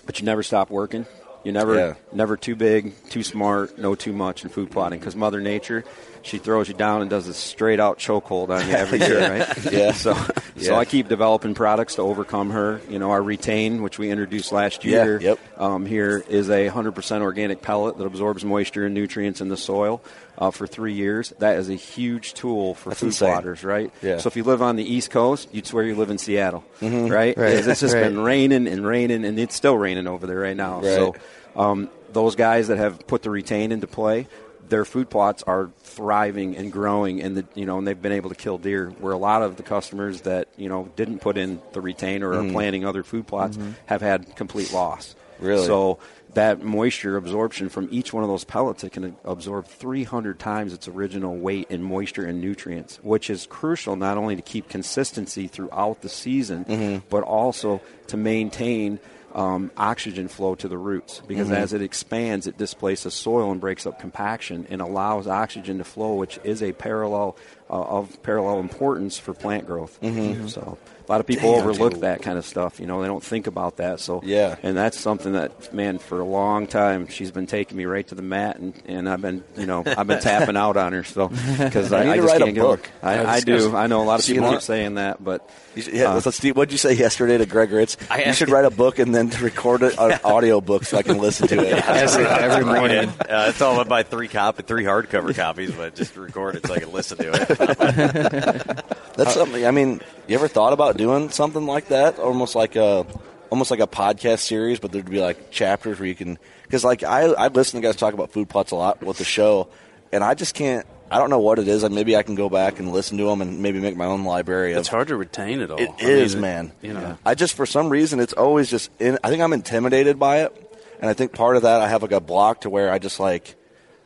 but 0.04 0.18
you 0.18 0.26
never 0.26 0.42
stop 0.42 0.68
working. 0.70 1.06
You 1.44 1.52
never 1.52 1.96
never 2.12 2.36
too 2.36 2.56
big, 2.56 2.94
too 3.10 3.22
smart, 3.22 3.78
no 3.78 3.94
too 3.94 4.12
much 4.14 4.42
in 4.42 4.50
food 4.50 4.70
plotting 4.72 4.98
because 4.98 5.14
Mother 5.14 5.40
Nature, 5.40 5.84
she 6.24 6.38
throws 6.38 6.68
you 6.68 6.74
down 6.74 7.00
and 7.02 7.10
does 7.10 7.28
a 7.28 7.34
straight 7.34 7.78
out 7.78 7.98
chokehold 7.98 8.48
on 8.48 8.66
you 8.66 8.74
every 8.74 8.98
year, 8.98 9.20
Yeah. 9.20 9.28
right? 9.38 9.64
Yeah. 9.72 9.92
So 9.92 10.16
so 10.56 10.74
I 10.74 10.84
keep 10.84 11.08
developing 11.08 11.54
products 11.54 11.96
to 11.96 12.02
overcome 12.02 12.50
her. 12.50 12.80
You 12.88 12.98
know, 12.98 13.10
our 13.10 13.22
retain, 13.22 13.82
which 13.82 13.98
we 13.98 14.10
introduced 14.10 14.50
last 14.52 14.84
Yeah, 14.84 15.04
year, 15.04 15.20
yep. 15.20 15.38
um, 15.58 15.84
here 15.86 16.24
is 16.28 16.48
a 16.48 16.68
100% 16.70 17.20
organic 17.22 17.60
pellet 17.62 17.98
that 17.98 18.04
absorbs 18.04 18.44
moisture 18.44 18.86
and 18.86 18.94
nutrients 18.94 19.40
in 19.40 19.48
the 19.48 19.56
soil 19.56 20.02
uh, 20.38 20.50
for 20.50 20.66
three 20.66 20.94
years. 20.94 21.32
That 21.40 21.58
is 21.58 21.68
a 21.68 21.74
huge 21.74 22.34
tool 22.34 22.74
for 22.74 22.90
That's 22.90 23.00
food 23.00 23.06
insane. 23.06 23.28
plotters, 23.30 23.62
right? 23.64 23.92
Yeah. 24.02 24.18
So 24.18 24.28
if 24.28 24.36
you 24.36 24.44
live 24.44 24.62
on 24.62 24.76
the 24.76 24.84
East 24.84 25.10
Coast, 25.10 25.48
you'd 25.52 25.66
swear 25.66 25.84
you 25.84 25.94
live 25.96 26.10
in 26.10 26.18
Seattle, 26.18 26.64
Mhm. 26.80 27.10
right? 27.10 27.36
Right. 27.36 27.52
It's 27.54 27.80
just 27.80 27.94
Right. 27.94 28.02
been 28.04 28.20
raining 28.20 28.66
and 28.66 28.86
raining, 28.86 29.24
and 29.24 29.38
it's 29.38 29.54
still 29.54 29.76
raining 29.76 30.06
over 30.06 30.26
there 30.26 30.38
right 30.38 30.56
now. 30.56 30.76
Right. 30.76 30.84
So 30.84 31.14
um, 31.56 31.88
those 32.12 32.34
guys 32.36 32.68
that 32.68 32.78
have 32.78 33.06
put 33.06 33.22
the 33.22 33.30
retain 33.30 33.70
into 33.72 33.86
play, 33.86 34.26
their 34.68 34.84
food 34.84 35.10
plots 35.10 35.42
are 35.44 35.70
thriving 35.80 36.56
and 36.56 36.72
growing, 36.72 37.22
and 37.22 37.36
the, 37.36 37.44
you 37.54 37.66
know, 37.66 37.78
and 37.78 37.86
they've 37.86 38.00
been 38.00 38.12
able 38.12 38.30
to 38.30 38.36
kill 38.36 38.58
deer. 38.58 38.90
Where 39.00 39.12
a 39.12 39.18
lot 39.18 39.42
of 39.42 39.56
the 39.56 39.62
customers 39.62 40.22
that 40.22 40.48
you 40.56 40.68
know 40.68 40.90
didn't 40.96 41.20
put 41.20 41.36
in 41.36 41.60
the 41.72 41.80
retainer 41.80 42.30
or 42.30 42.44
are 42.46 42.50
planting 42.50 42.84
other 42.84 43.02
food 43.02 43.26
plots 43.26 43.58
have 43.86 44.00
had 44.02 44.36
complete 44.36 44.72
loss. 44.72 45.14
Really? 45.40 45.66
So 45.66 45.98
that 46.34 46.62
moisture 46.62 47.16
absorption 47.16 47.68
from 47.68 47.88
each 47.92 48.12
one 48.12 48.22
of 48.24 48.28
those 48.28 48.44
pellets, 48.44 48.82
it 48.82 48.90
can 48.92 49.16
absorb 49.24 49.66
300 49.66 50.38
times 50.38 50.72
its 50.72 50.88
original 50.88 51.36
weight 51.36 51.66
in 51.70 51.82
moisture 51.82 52.24
and 52.24 52.40
nutrients, 52.40 52.98
which 53.02 53.30
is 53.30 53.46
crucial 53.46 53.94
not 53.96 54.16
only 54.16 54.34
to 54.36 54.42
keep 54.42 54.68
consistency 54.68 55.46
throughout 55.46 56.02
the 56.02 56.08
season, 56.08 56.64
Mhm. 56.64 57.02
but 57.08 57.22
also 57.22 57.80
to 58.08 58.16
maintain 58.16 58.98
um, 59.34 59.70
oxygen 59.76 60.28
flow 60.28 60.54
to 60.54 60.68
the 60.68 60.78
roots. 60.78 61.20
Because 61.26 61.48
Mhm. 61.48 61.56
as 61.56 61.72
it 61.72 61.82
expands, 61.82 62.46
it 62.46 62.56
displaces 62.56 63.14
soil 63.14 63.50
and 63.50 63.60
breaks 63.60 63.86
up 63.86 63.98
compaction 63.98 64.66
and 64.70 64.80
allows 64.80 65.26
oxygen 65.26 65.78
to 65.78 65.84
flow, 65.84 66.14
which 66.14 66.38
is 66.44 66.62
a 66.62 66.72
parallel 66.72 67.36
uh, 67.70 67.72
of 67.80 68.22
parallel 68.22 68.60
importance 68.60 69.18
for 69.18 69.32
plant 69.34 69.66
growth. 69.66 69.98
Mhm. 70.02 70.48
So 70.50 70.78
a 71.06 71.12
lot 71.12 71.20
of 71.20 71.26
people 71.26 71.52
Damn, 71.52 71.60
overlook 71.68 71.92
dude. 71.94 72.00
that 72.02 72.22
kind 72.22 72.38
of 72.38 72.46
stuff. 72.46 72.80
You 72.80 72.86
know, 72.86 73.02
they 73.02 73.08
don't 73.08 73.22
think 73.22 73.46
about 73.46 73.76
that. 73.76 74.00
So 74.00 74.22
Yeah. 74.24 74.56
and 74.62 74.76
that's 74.76 74.98
something 74.98 75.32
that 75.32 75.72
man 75.74 75.98
for 75.98 76.20
a 76.20 76.24
long 76.24 76.66
time 76.66 77.08
she's 77.08 77.30
been 77.30 77.46
taking 77.46 77.76
me 77.76 77.84
right 77.84 78.06
to 78.08 78.14
the 78.14 78.22
mat, 78.22 78.58
and, 78.58 78.74
and 78.86 79.08
I've 79.08 79.20
been 79.20 79.44
you 79.56 79.66
know 79.66 79.82
I've 79.86 80.06
been 80.06 80.20
tapping 80.20 80.56
out 80.56 80.76
on 80.76 80.92
her. 80.92 81.04
So 81.04 81.28
because 81.58 81.92
I, 81.92 82.10
I 82.12 82.16
just 82.16 82.28
write 82.28 82.42
can't 82.42 82.54
give 82.54 82.62
book. 82.64 82.86
her- 83.02 83.08
I, 83.08 83.18
I 83.24 83.32
I 83.34 83.40
do. 83.40 83.74
I 83.76 83.86
know 83.86 84.02
a 84.02 84.04
lot 84.04 84.20
of 84.20 84.26
people 84.26 84.46
you 84.46 84.52
keep 84.52 84.62
saying 84.62 84.94
that, 84.94 85.22
but 85.22 85.48
You 85.74 85.82
should- 85.82 85.94
yeah, 85.94 86.10
uh, 86.12 86.20
let's 86.24 86.36
see. 86.36 86.52
What 86.52 86.68
did 86.68 86.72
you 86.72 86.78
say 86.78 86.92
yesterday 86.94 87.38
to 87.38 87.46
Greg 87.46 87.70
Ritz? 87.72 87.96
you 88.24 88.32
should 88.32 88.48
write 88.50 88.64
a 88.64 88.70
book 88.70 88.98
and 88.98 89.14
then 89.14 89.28
record 89.40 89.82
it 89.82 89.94
an 89.98 90.20
audio 90.24 90.60
book 90.60 90.84
so 90.84 90.96
I 90.98 91.02
can 91.02 91.18
listen 91.18 91.48
to 91.48 91.58
it 91.58 91.84
Every- 91.88 92.24
every 92.26 92.64
morning. 92.64 93.08
Uh, 93.08 93.46
it's 93.48 93.60
all 93.60 93.80
about 93.80 94.08
three 94.08 94.28
copy, 94.28 94.62
three 94.62 94.84
hardcover 94.84 95.34
copies, 95.34 95.72
but 95.72 95.94
just 95.94 96.16
record 96.16 96.56
it 96.56 96.66
so 96.66 96.74
I 96.74 96.78
can 96.78 96.92
listen 96.92 97.18
to 97.18 97.30
it. 97.32 97.53
That's 99.16 99.34
something. 99.34 99.64
I 99.66 99.70
mean, 99.70 100.00
you 100.26 100.34
ever 100.34 100.48
thought 100.48 100.72
about 100.72 100.96
doing 100.96 101.30
something 101.30 101.66
like 101.66 101.88
that? 101.88 102.18
Almost 102.18 102.54
like 102.54 102.76
a, 102.76 103.06
almost 103.50 103.70
like 103.70 103.80
a 103.80 103.86
podcast 103.86 104.40
series, 104.40 104.80
but 104.80 104.92
there'd 104.92 105.08
be 105.08 105.20
like 105.20 105.50
chapters 105.50 105.98
where 105.98 106.08
you 106.08 106.14
can. 106.14 106.38
Because 106.64 106.84
like 106.84 107.02
I, 107.02 107.22
I 107.26 107.48
listen 107.48 107.80
to 107.80 107.86
guys 107.86 107.96
talk 107.96 108.14
about 108.14 108.32
food 108.32 108.48
plots 108.48 108.72
a 108.72 108.76
lot 108.76 109.02
with 109.02 109.18
the 109.18 109.24
show, 109.24 109.68
and 110.12 110.24
I 110.24 110.34
just 110.34 110.54
can't. 110.54 110.86
I 111.10 111.18
don't 111.18 111.30
know 111.30 111.38
what 111.38 111.58
it 111.58 111.68
is. 111.68 111.82
Like 111.82 111.92
maybe 111.92 112.16
I 112.16 112.22
can 112.22 112.34
go 112.34 112.48
back 112.48 112.78
and 112.80 112.90
listen 112.90 113.18
to 113.18 113.24
them 113.24 113.40
and 113.40 113.60
maybe 113.60 113.78
make 113.78 113.96
my 113.96 114.06
own 114.06 114.24
library. 114.24 114.72
Of, 114.72 114.78
It's 114.80 114.88
hard 114.88 115.08
to 115.08 115.16
retain 115.16 115.60
it 115.60 115.70
all. 115.70 115.78
It 115.78 115.90
I 115.90 116.02
mean, 116.02 116.10
is, 116.10 116.34
it- 116.34 116.40
man. 116.40 116.72
You 116.82 116.94
know, 116.94 117.18
I 117.24 117.34
just 117.34 117.54
for 117.54 117.66
some 117.66 117.88
reason 117.90 118.18
it's 118.20 118.32
always 118.32 118.68
just. 118.70 118.90
In, 119.00 119.18
I 119.22 119.28
think 119.30 119.42
I'm 119.42 119.52
intimidated 119.52 120.18
by 120.18 120.38
it, 120.44 120.74
and 121.00 121.08
I 121.08 121.12
think 121.14 121.32
part 121.32 121.56
of 121.56 121.62
that 121.62 121.80
I 121.80 121.88
have 121.88 122.02
like 122.02 122.12
a 122.12 122.20
block 122.20 122.62
to 122.62 122.70
where 122.70 122.90
I 122.90 122.98
just 122.98 123.20
like. 123.20 123.54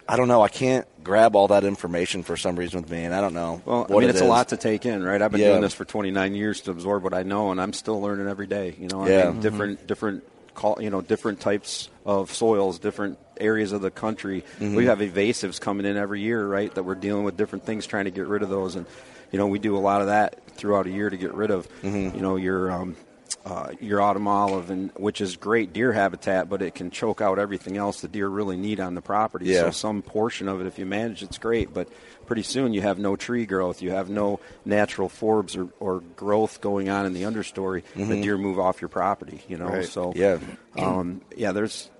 I 0.08 0.16
don't 0.16 0.28
know. 0.28 0.40
I 0.42 0.48
can't 0.48 0.86
grab 1.04 1.36
all 1.36 1.48
that 1.48 1.64
information 1.64 2.22
for 2.22 2.36
some 2.36 2.56
reason 2.56 2.80
with 2.80 2.90
me, 2.90 3.04
and 3.04 3.14
I 3.14 3.20
don't 3.20 3.34
know. 3.34 3.60
Well, 3.66 3.86
I 3.88 3.92
mean, 3.92 4.04
it 4.04 4.10
it's 4.10 4.20
a 4.22 4.24
lot 4.24 4.48
to 4.48 4.56
take 4.56 4.86
in, 4.86 5.02
right? 5.04 5.20
I've 5.20 5.30
been 5.30 5.40
Yeah. 5.40 5.48
doing 5.50 5.60
this 5.60 5.74
for 5.74 5.84
29 5.84 6.34
years 6.34 6.62
to 6.62 6.70
absorb 6.70 7.02
what 7.04 7.12
I 7.12 7.22
know, 7.24 7.50
and 7.50 7.60
I'm 7.60 7.72
still 7.74 8.00
learning 8.00 8.26
every 8.28 8.46
day. 8.46 8.74
You 8.78 8.88
know, 8.88 9.02
I 9.04 9.08
Yeah. 9.10 9.24
mean, 9.30 9.34
Mhm. 9.36 9.40
different, 9.42 9.86
different, 9.86 10.24
call, 10.54 10.78
you 10.80 10.88
know, 10.90 11.02
different 11.02 11.40
types 11.40 11.90
of 12.06 12.32
soils, 12.34 12.78
different 12.78 13.18
areas 13.38 13.72
of 13.72 13.82
the 13.82 13.90
country. 13.90 14.44
Mhm. 14.60 14.74
We 14.74 14.86
have 14.86 15.00
evasives 15.00 15.60
coming 15.60 15.84
in 15.86 15.96
every 15.98 16.20
year, 16.22 16.46
right? 16.46 16.74
That 16.74 16.84
we're 16.84 16.94
dealing 16.94 17.24
with 17.24 17.36
different 17.36 17.64
things, 17.66 17.86
trying 17.86 18.06
to 18.06 18.10
get 18.10 18.26
rid 18.26 18.42
of 18.42 18.48
those, 18.48 18.76
and 18.76 18.86
you 19.30 19.38
know, 19.38 19.46
we 19.46 19.58
do 19.58 19.76
a 19.76 19.78
lot 19.78 20.00
of 20.00 20.06
that 20.06 20.38
throughout 20.56 20.86
a 20.86 20.90
year 20.90 21.10
to 21.10 21.16
get 21.18 21.34
rid 21.34 21.50
of, 21.50 21.68
Mhm. 21.82 22.14
you 22.14 22.22
know, 22.22 22.36
your. 22.36 22.70
Um, 22.72 22.96
uh, 23.50 23.72
your 23.80 24.00
autumn 24.02 24.28
olive, 24.28 24.68
and 24.70 24.90
which 24.96 25.20
is 25.20 25.36
great 25.36 25.72
deer 25.72 25.92
habitat, 25.92 26.48
but 26.48 26.60
it 26.60 26.74
can 26.74 26.90
choke 26.90 27.20
out 27.20 27.38
everything 27.38 27.76
else 27.76 28.00
the 28.02 28.08
deer 28.08 28.28
really 28.28 28.56
need 28.56 28.78
on 28.80 28.94
the 28.94 29.00
property. 29.00 29.46
Yeah. 29.46 29.62
So 29.62 29.70
some 29.70 30.02
portion 30.02 30.48
of 30.48 30.60
it, 30.60 30.66
if 30.66 30.78
you 30.78 30.84
manage, 30.86 31.22
it's 31.22 31.38
great. 31.38 31.72
But 31.72 31.88
pretty 32.26 32.42
soon 32.42 32.74
you 32.74 32.82
have 32.82 32.98
no 32.98 33.16
tree 33.16 33.46
growth, 33.46 33.80
you 33.80 33.90
have 33.92 34.10
no 34.10 34.40
natural 34.64 35.08
forbs 35.08 35.56
or, 35.56 35.68
or 35.80 36.00
growth 36.16 36.60
going 36.60 36.88
on 36.90 37.06
in 37.06 37.14
the 37.14 37.22
understory. 37.22 37.82
The 37.94 38.02
Mhm. 38.02 38.22
deer 38.22 38.36
move 38.36 38.58
off 38.58 38.80
your 38.82 38.88
property. 38.90 39.40
You 39.48 39.56
know, 39.56 39.68
Right. 39.68 39.84
so 39.86 40.12
Yeah. 40.14 40.38
um, 40.76 41.22
yeah. 41.36 41.52
There's 41.52 41.90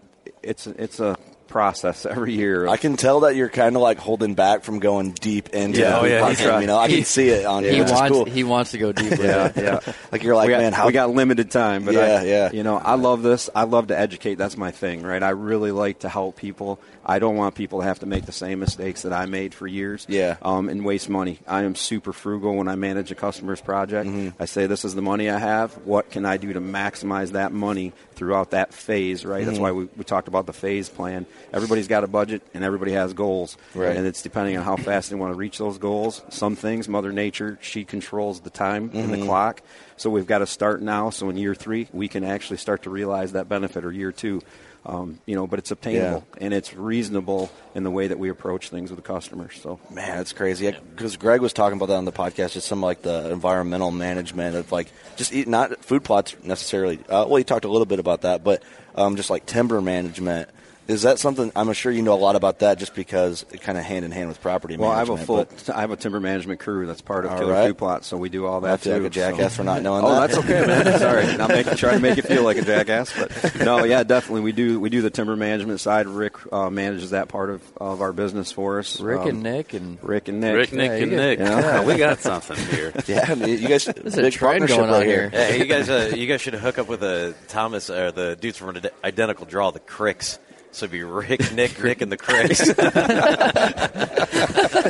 it's 0.43 0.67
it's 0.67 1.01
a 1.01 1.17
process 1.49 2.07
every 2.07 2.35
year. 2.35 2.69
I 2.69 2.77
can 2.77 2.97
tell 2.97 3.21
that 3.21 3.35
you're 3.37 3.49
kind 3.49 3.75
of 3.77 3.83
like 3.83 3.99
holding 3.99 4.35
back 4.35 4.63
from 4.63 4.79
going 4.79 5.13
deep 5.13 5.49
into 5.51 5.81
Yeah. 5.81 5.91
the 5.91 5.99
Oh, 6.01 6.05
yeah, 6.05 6.21
podcast, 6.21 6.55
he. 6.57 6.61
You 6.63 6.67
know, 6.67 6.79
I 6.79 6.89
can 6.89 7.05
see 7.05 7.29
it 7.31 7.45
on 7.47 7.65
you. 7.65 7.71
He 7.73 7.81
wants 7.81 8.09
cool. 8.11 8.25
he 8.27 8.45
wants 8.45 8.71
to 8.73 8.79
go 8.79 8.93
deep. 8.93 9.19
yeah, 9.19 9.53
yeah. 9.57 9.81
Like 10.13 10.23
you're 10.23 10.37
like, 10.37 10.47
we 10.47 10.53
got, 10.53 10.61
man, 10.61 10.73
how 10.73 10.87
we 10.87 10.93
got 10.93 11.11
limited 11.11 11.51
time, 11.51 11.85
but 11.85 11.95
Yeah, 11.95 12.01
I, 12.21 12.23
yeah. 12.25 12.53
You 12.53 12.63
know, 12.63 12.77
I 12.77 12.95
love 12.95 13.23
this. 13.23 13.51
I 13.55 13.65
love 13.65 13.89
to 13.89 13.99
educate. 13.99 14.37
That's 14.37 14.57
my 14.57 14.71
thing, 14.71 15.03
right? 15.03 15.23
I 15.23 15.31
really 15.31 15.73
like 15.73 16.01
to 16.01 16.09
help 16.09 16.37
people. 16.37 16.79
I 17.05 17.19
don't 17.19 17.37
want 17.37 17.55
people 17.55 17.81
to 17.81 17.85
have 17.87 18.01
to 18.01 18.07
make 18.07 18.27
the 18.27 18.33
same 18.33 18.59
mistakes 18.61 19.03
that 19.03 19.13
I 19.15 19.27
made 19.27 19.55
for 19.55 19.67
years. 19.67 20.07
Yeah. 20.09 20.37
Um, 20.43 20.69
and 20.69 20.85
waste 20.85 21.09
money. 21.09 21.39
I 21.47 21.63
am 21.63 21.75
super 21.75 22.13
frugal 22.13 22.55
when 22.55 22.69
I 22.69 22.75
manage 22.77 23.11
a 23.11 23.15
customer's 23.15 23.61
project. 23.63 24.09
Mm-hmm. 24.09 24.43
I 24.43 24.45
say, 24.45 24.67
this 24.67 24.85
is 24.85 24.95
the 24.95 25.03
money 25.03 25.31
I 25.31 25.39
have. 25.39 25.73
What 25.87 26.11
can 26.11 26.27
I 26.27 26.37
do 26.37 26.53
to 26.53 26.61
maximize 26.61 27.33
that 27.33 27.51
money 27.53 27.93
throughout 28.15 28.51
that 28.51 28.75
phase? 28.75 29.25
Right. 29.25 29.45
That's 29.47 29.59
Mhm. 29.59 29.63
why 29.63 29.73
we, 29.73 29.89
we 29.97 30.05
talked 30.05 30.29
about 30.29 30.47
the 30.47 30.53
phase 30.53 30.89
plan. 30.91 31.25
Everybody's 31.53 31.89
got 31.89 32.05
a 32.05 32.07
budget, 32.07 32.43
and 32.55 32.65
everybody 32.65 32.93
has 32.93 33.13
goals. 33.13 33.57
Right. 33.75 33.97
And 33.97 34.07
it's 34.07 34.23
depending 34.23 34.57
on 34.57 34.65
how 34.65 34.77
fast 34.77 35.11
they 35.11 35.17
want 35.17 35.33
to 35.33 35.37
reach 35.39 35.59
those 35.59 35.79
goals. 35.79 36.23
Some 36.29 36.57
things, 36.57 36.89
Mother 36.89 37.13
Nature, 37.13 37.59
she 37.63 37.85
controls 37.85 38.41
the 38.41 38.51
time 38.51 38.91
and 38.95 39.13
the 39.13 39.17
Mhm. 39.19 39.25
clock. 39.27 39.63
So 39.97 40.11
we've 40.11 40.27
got 40.27 40.39
to 40.39 40.47
start 40.47 40.83
now. 40.83 41.11
So 41.11 41.29
in 41.31 41.37
year 41.37 41.55
three, 41.55 41.89
we 41.93 42.09
can 42.09 42.23
actually 42.25 42.59
start 42.59 42.83
to 42.85 42.91
realize 42.91 43.33
that 43.33 43.49
benefit, 43.49 43.85
or 43.85 43.93
year 43.93 44.13
two. 44.13 44.43
Um, 44.87 45.19
you 45.27 45.35
know, 45.35 45.47
but 45.47 45.59
it's 45.59 45.71
obtainable 45.71 46.25
and 46.41 46.55
it's 46.55 46.73
reasonable 46.73 47.51
in 47.75 47.83
the 47.83 47.91
way 47.91 48.07
that 48.07 48.19
we 48.19 48.31
approach 48.31 48.71
things 48.71 48.91
with 48.91 48.97
the 48.97 49.03
customers. 49.07 49.59
So 49.61 49.81
Man, 49.93 50.17
that's 50.17 50.33
crazy. 50.33 50.75
Because 50.95 51.17
Greg 51.17 51.43
was 51.43 51.53
talking 51.53 51.77
about 51.77 51.87
that 51.87 51.97
on 51.97 52.05
the 52.07 52.13
podcast, 52.13 52.53
just 52.53 52.69
some 52.69 52.81
like 52.81 53.03
the 53.03 53.31
environmental 53.31 53.91
management 53.91 54.57
of 54.57 54.71
like 54.73 54.87
just 55.17 55.35
eat, 55.35 55.47
not 55.49 55.85
food 55.85 56.05
plots 56.05 56.37
necessarily. 56.43 56.99
Uh, 57.09 57.27
well, 57.29 57.37
he 57.37 57.45
talked 57.45 57.65
a 57.67 57.69
little 57.69 57.87
bit 57.87 57.99
about 57.99 58.23
that, 58.23 58.45
but 58.45 58.63
um, 58.95 59.17
just 59.17 59.29
like 59.31 59.45
timber 59.45 59.83
management. 59.83 60.49
Is 60.89 61.03
that 61.03 61.19
something? 61.19 61.53
I'm 61.55 61.71
sure 61.75 61.93
you 61.93 62.01
know 62.01 62.15
a 62.15 62.17
lot 62.17 62.35
about 62.35 62.61
that, 62.61 62.79
just 62.79 62.95
because 62.95 63.45
it 63.53 63.61
kind 63.61 63.77
of 63.77 63.85
hand 63.85 64.07
in 64.07 64.11
hand 64.11 64.29
with 64.29 64.41
property 64.41 64.79
Well, 64.79 64.91
I 64.91 65.01
have 65.01 65.09
management. 65.09 65.23
a 65.23 65.27
full, 65.27 65.65
but- 65.67 65.77
I 65.77 65.81
have 65.83 65.91
a 65.91 65.97
timber 65.97 66.19
management 66.19 66.61
crew 66.61 66.87
that's 66.87 67.03
part 67.03 67.27
of 67.27 67.33
All 67.33 67.39
Killer 67.39 67.53
right. 67.53 67.67
Food 67.69 67.77
Plot, 67.77 68.05
so 68.07 68.17
we 68.17 68.31
do 68.31 68.47
all 68.47 68.65
I 68.65 68.71
that 68.71 68.81
feel 68.81 68.95
too. 68.97 69.03
like 69.03 69.11
a 69.11 69.15
jackass 69.15 69.53
so. 69.53 69.57
for 69.59 69.65
not 69.65 69.83
knowing 69.83 70.03
oh, 70.03 70.15
that. 70.15 70.31
that's 70.31 70.39
okay, 70.39 70.67
man. 70.67 70.99
Sorry, 70.99 71.37
not 71.37 71.51
making 71.51 71.75
trying 71.77 71.97
to 71.97 72.01
make 72.01 72.17
you 72.17 72.23
feel 72.23 72.43
like 72.43 72.57
a 72.57 72.63
jackass, 72.63 73.13
but 73.13 73.55
no, 73.61 73.85
yeah, 73.85 74.03
definitely 74.03 74.41
we 74.41 74.53
do 74.53 74.81
we 74.81 74.89
do 74.89 75.03
the 75.03 75.11
timber 75.11 75.37
management 75.37 75.79
side. 75.81 76.07
Rick 76.07 76.37
uh, 76.51 76.71
manages 76.71 77.11
that 77.11 77.29
part 77.29 77.51
of, 77.51 77.63
of 77.77 78.01
our 78.01 78.15
business 78.15 78.51
for 78.51 78.79
us. 78.79 78.99
Rick 78.99 79.21
Um, 79.21 79.29
and 79.29 79.43
Nick 79.43 79.75
and 79.75 80.03
Rick 80.03 80.29
and 80.29 80.41
Nick, 80.41 80.55
Rick, 80.57 80.73
Nick, 80.73 80.89
Yeah, 80.91 80.97
you 80.97 81.03
and 81.03 81.11
get- 81.11 81.17
Nick. 81.19 81.39
yeah. 81.41 81.85
we 81.85 81.97
got 81.99 82.21
something 82.21 82.57
here. 82.75 82.95
yeah, 83.07 83.35
you 83.35 83.69
guys, 83.69 83.85
There's 83.85 84.17
a 84.17 84.23
big 84.23 84.33
trend 84.33 84.67
partnership 84.67 84.77
going 84.79 84.91
right 84.91 85.01
on 85.01 85.05
here. 85.07 85.31
Yeah, 85.35 85.53
you 85.55 85.67
guys, 85.67 85.91
uh, 85.91 86.15
you 86.17 86.27
guys 86.27 86.41
should 86.41 86.55
hook 86.55 86.79
up 86.79 86.89
with 86.89 87.03
uh, 87.03 87.35
Thomas 87.49 87.91
or 87.91 88.11
the 88.11 88.37
dudes 88.37 88.57
from 88.57 88.75
Ide- 88.75 88.91
Identical 89.05 89.45
Draw, 89.45 89.73
the 89.73 89.81
Cricks. 89.81 90.39
So 90.71 90.85
it'd 90.85 90.93
be 90.93 91.03
Rick, 91.03 91.53
Nick, 91.55 91.83
Nick, 91.83 92.03
and 92.03 92.13
the 92.13 92.17
Craigs. 92.17 92.61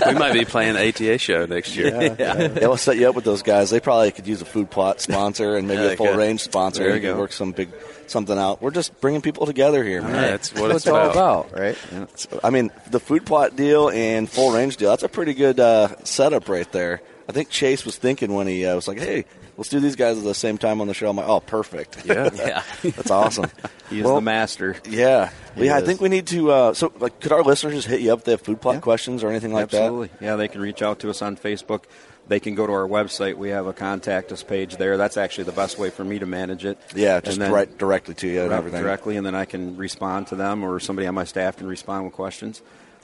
we 0.07 0.15
might 0.15 0.33
be 0.33 0.45
playing 0.45 0.75
the 0.75 0.89
ATA 0.89 1.19
show 1.19 1.47
next 1.47 1.77
year. 1.77 1.89
Yeah, 1.89 2.15
yeah. 2.19 2.49
we'll 2.67 2.77
set 2.77 2.97
you 2.97 3.09
up 3.09 3.15
with 3.15 3.25
those 3.25 3.43
guys. 3.43 3.71
They 3.71 3.81
probably 3.81 4.11
could 4.11 4.27
use 4.27 4.43
a 4.43 4.45
food 4.45 4.71
plot 4.71 5.01
sponsor 5.01 5.57
and 5.57 5.67
maybe 5.69 5.83
Yeah, 5.83 5.89
a 5.91 5.97
full 5.97 6.09
could. 6.09 6.17
range 6.17 6.41
sponsor. 6.43 6.83
There 6.83 6.97
You 6.97 7.03
you 7.09 7.13
go. 7.15 7.19
work 7.19 7.33
some 7.33 7.53
big 7.53 7.69
something 8.07 8.37
out. 8.39 8.61
We're 8.61 8.71
just 8.71 9.01
bringing 9.01 9.21
people 9.23 9.47
together 9.47 9.85
here, 9.85 10.03
man. 10.03 10.15
Yeah, 10.15 10.21
that's 10.33 10.53
what 10.55 10.71
it's 10.73 10.85
That's 10.85 10.93
what 10.93 11.07
it's 11.07 11.15
about. 11.17 11.53
right? 11.59 11.77
So, 12.19 12.41
I 12.43 12.51
mean, 12.51 12.71
the 12.91 13.01
food 13.01 13.25
plot 13.25 13.57
deal 13.57 13.89
and 13.91 14.29
full 14.29 14.53
range 14.53 14.77
deal. 14.79 14.91
That's 14.91 15.03
a 15.05 15.09
pretty 15.09 15.35
good 15.35 15.61
uh, 15.61 15.89
setup 16.05 16.49
right 16.49 16.71
there. 16.73 17.01
I 17.29 17.33
think 17.33 17.51
Chase 17.51 17.85
was 17.85 17.97
thinking 17.97 18.33
when 18.35 18.47
he 18.47 18.65
uh, 18.65 18.75
was 18.75 18.89
like, 18.89 18.99
"Hey, 18.99 19.27
let's 19.59 19.69
do 19.69 19.79
these 19.81 19.97
guys 19.97 20.17
at 20.17 20.25
the 20.25 20.35
same 20.35 20.57
time 20.57 20.81
on 20.81 20.87
the 20.87 20.95
show." 20.95 21.11
I'm 21.11 21.17
like, 21.17 21.29
"Oh, 21.29 21.41
perfect. 21.41 22.07
Yeah. 22.07 22.31
yeah, 22.35 22.63
that's 22.83 23.11
awesome." 23.11 23.51
He's 23.91 24.05
is 24.05 24.11
the 24.11 24.21
master. 24.23 24.77
Yeah, 24.89 25.31
He 25.55 25.67
yeah. 25.67 25.77
I 25.77 25.83
think 25.83 26.01
we 26.01 26.09
need 26.09 26.27
to. 26.29 26.51
Uh, 26.51 26.75
so, 26.75 26.91
like, 26.99 27.21
could 27.21 27.33
our 27.33 27.43
listeners 27.43 27.75
just 27.75 27.89
hit 27.89 28.01
you 28.01 28.13
up 28.13 28.21
if 28.21 28.25
they 28.25 28.33
have 28.33 28.41
food 28.41 28.61
plot 28.63 28.81
questions 28.81 29.23
or 29.23 29.29
anything 29.29 29.53
like 29.53 29.69
that? 29.71 29.83
Absolutely. 29.83 30.11
Yeah, 30.21 30.37
they 30.37 30.49
can 30.49 30.61
reach 30.63 30.81
out 30.81 31.01
to 31.01 31.11
us 31.11 31.21
on 31.21 31.37
Facebook. 31.37 31.85
They 32.29 32.41
can 32.41 32.55
go 32.55 32.67
to 32.67 32.73
our 32.75 32.87
website. 32.87 33.37
We 33.37 33.49
have 33.49 33.67
a 33.67 33.73
contact 33.73 34.31
us 34.33 34.43
page 34.43 34.77
there. 34.77 34.99
That's 34.99 35.17
actually 35.17 35.45
the 35.45 35.53
best 35.53 35.79
way 35.79 35.89
for 35.89 36.05
me 36.05 36.19
to 36.19 36.27
manage 36.27 36.67
it. 36.67 36.79
Yeah, 36.95 37.21
just 37.21 37.39
And 37.39 37.47
then- 37.47 37.53
right 37.53 37.79
directly 37.79 38.15
to 38.17 38.29
you 38.29 38.43
and 38.43 38.53
everything. 38.53 38.83
directly, 38.83 39.17
and 39.17 39.25
then 39.25 39.35
I 39.35 39.47
can 39.47 39.79
respond 39.79 40.27
to 40.27 40.35
them, 40.37 40.63
or 40.63 40.79
somebody 40.79 41.09
on 41.09 41.15
my 41.15 41.25
staff 41.25 41.57
can 41.57 41.67
respond 41.67 42.05
with 42.05 42.13
questions. 42.13 42.61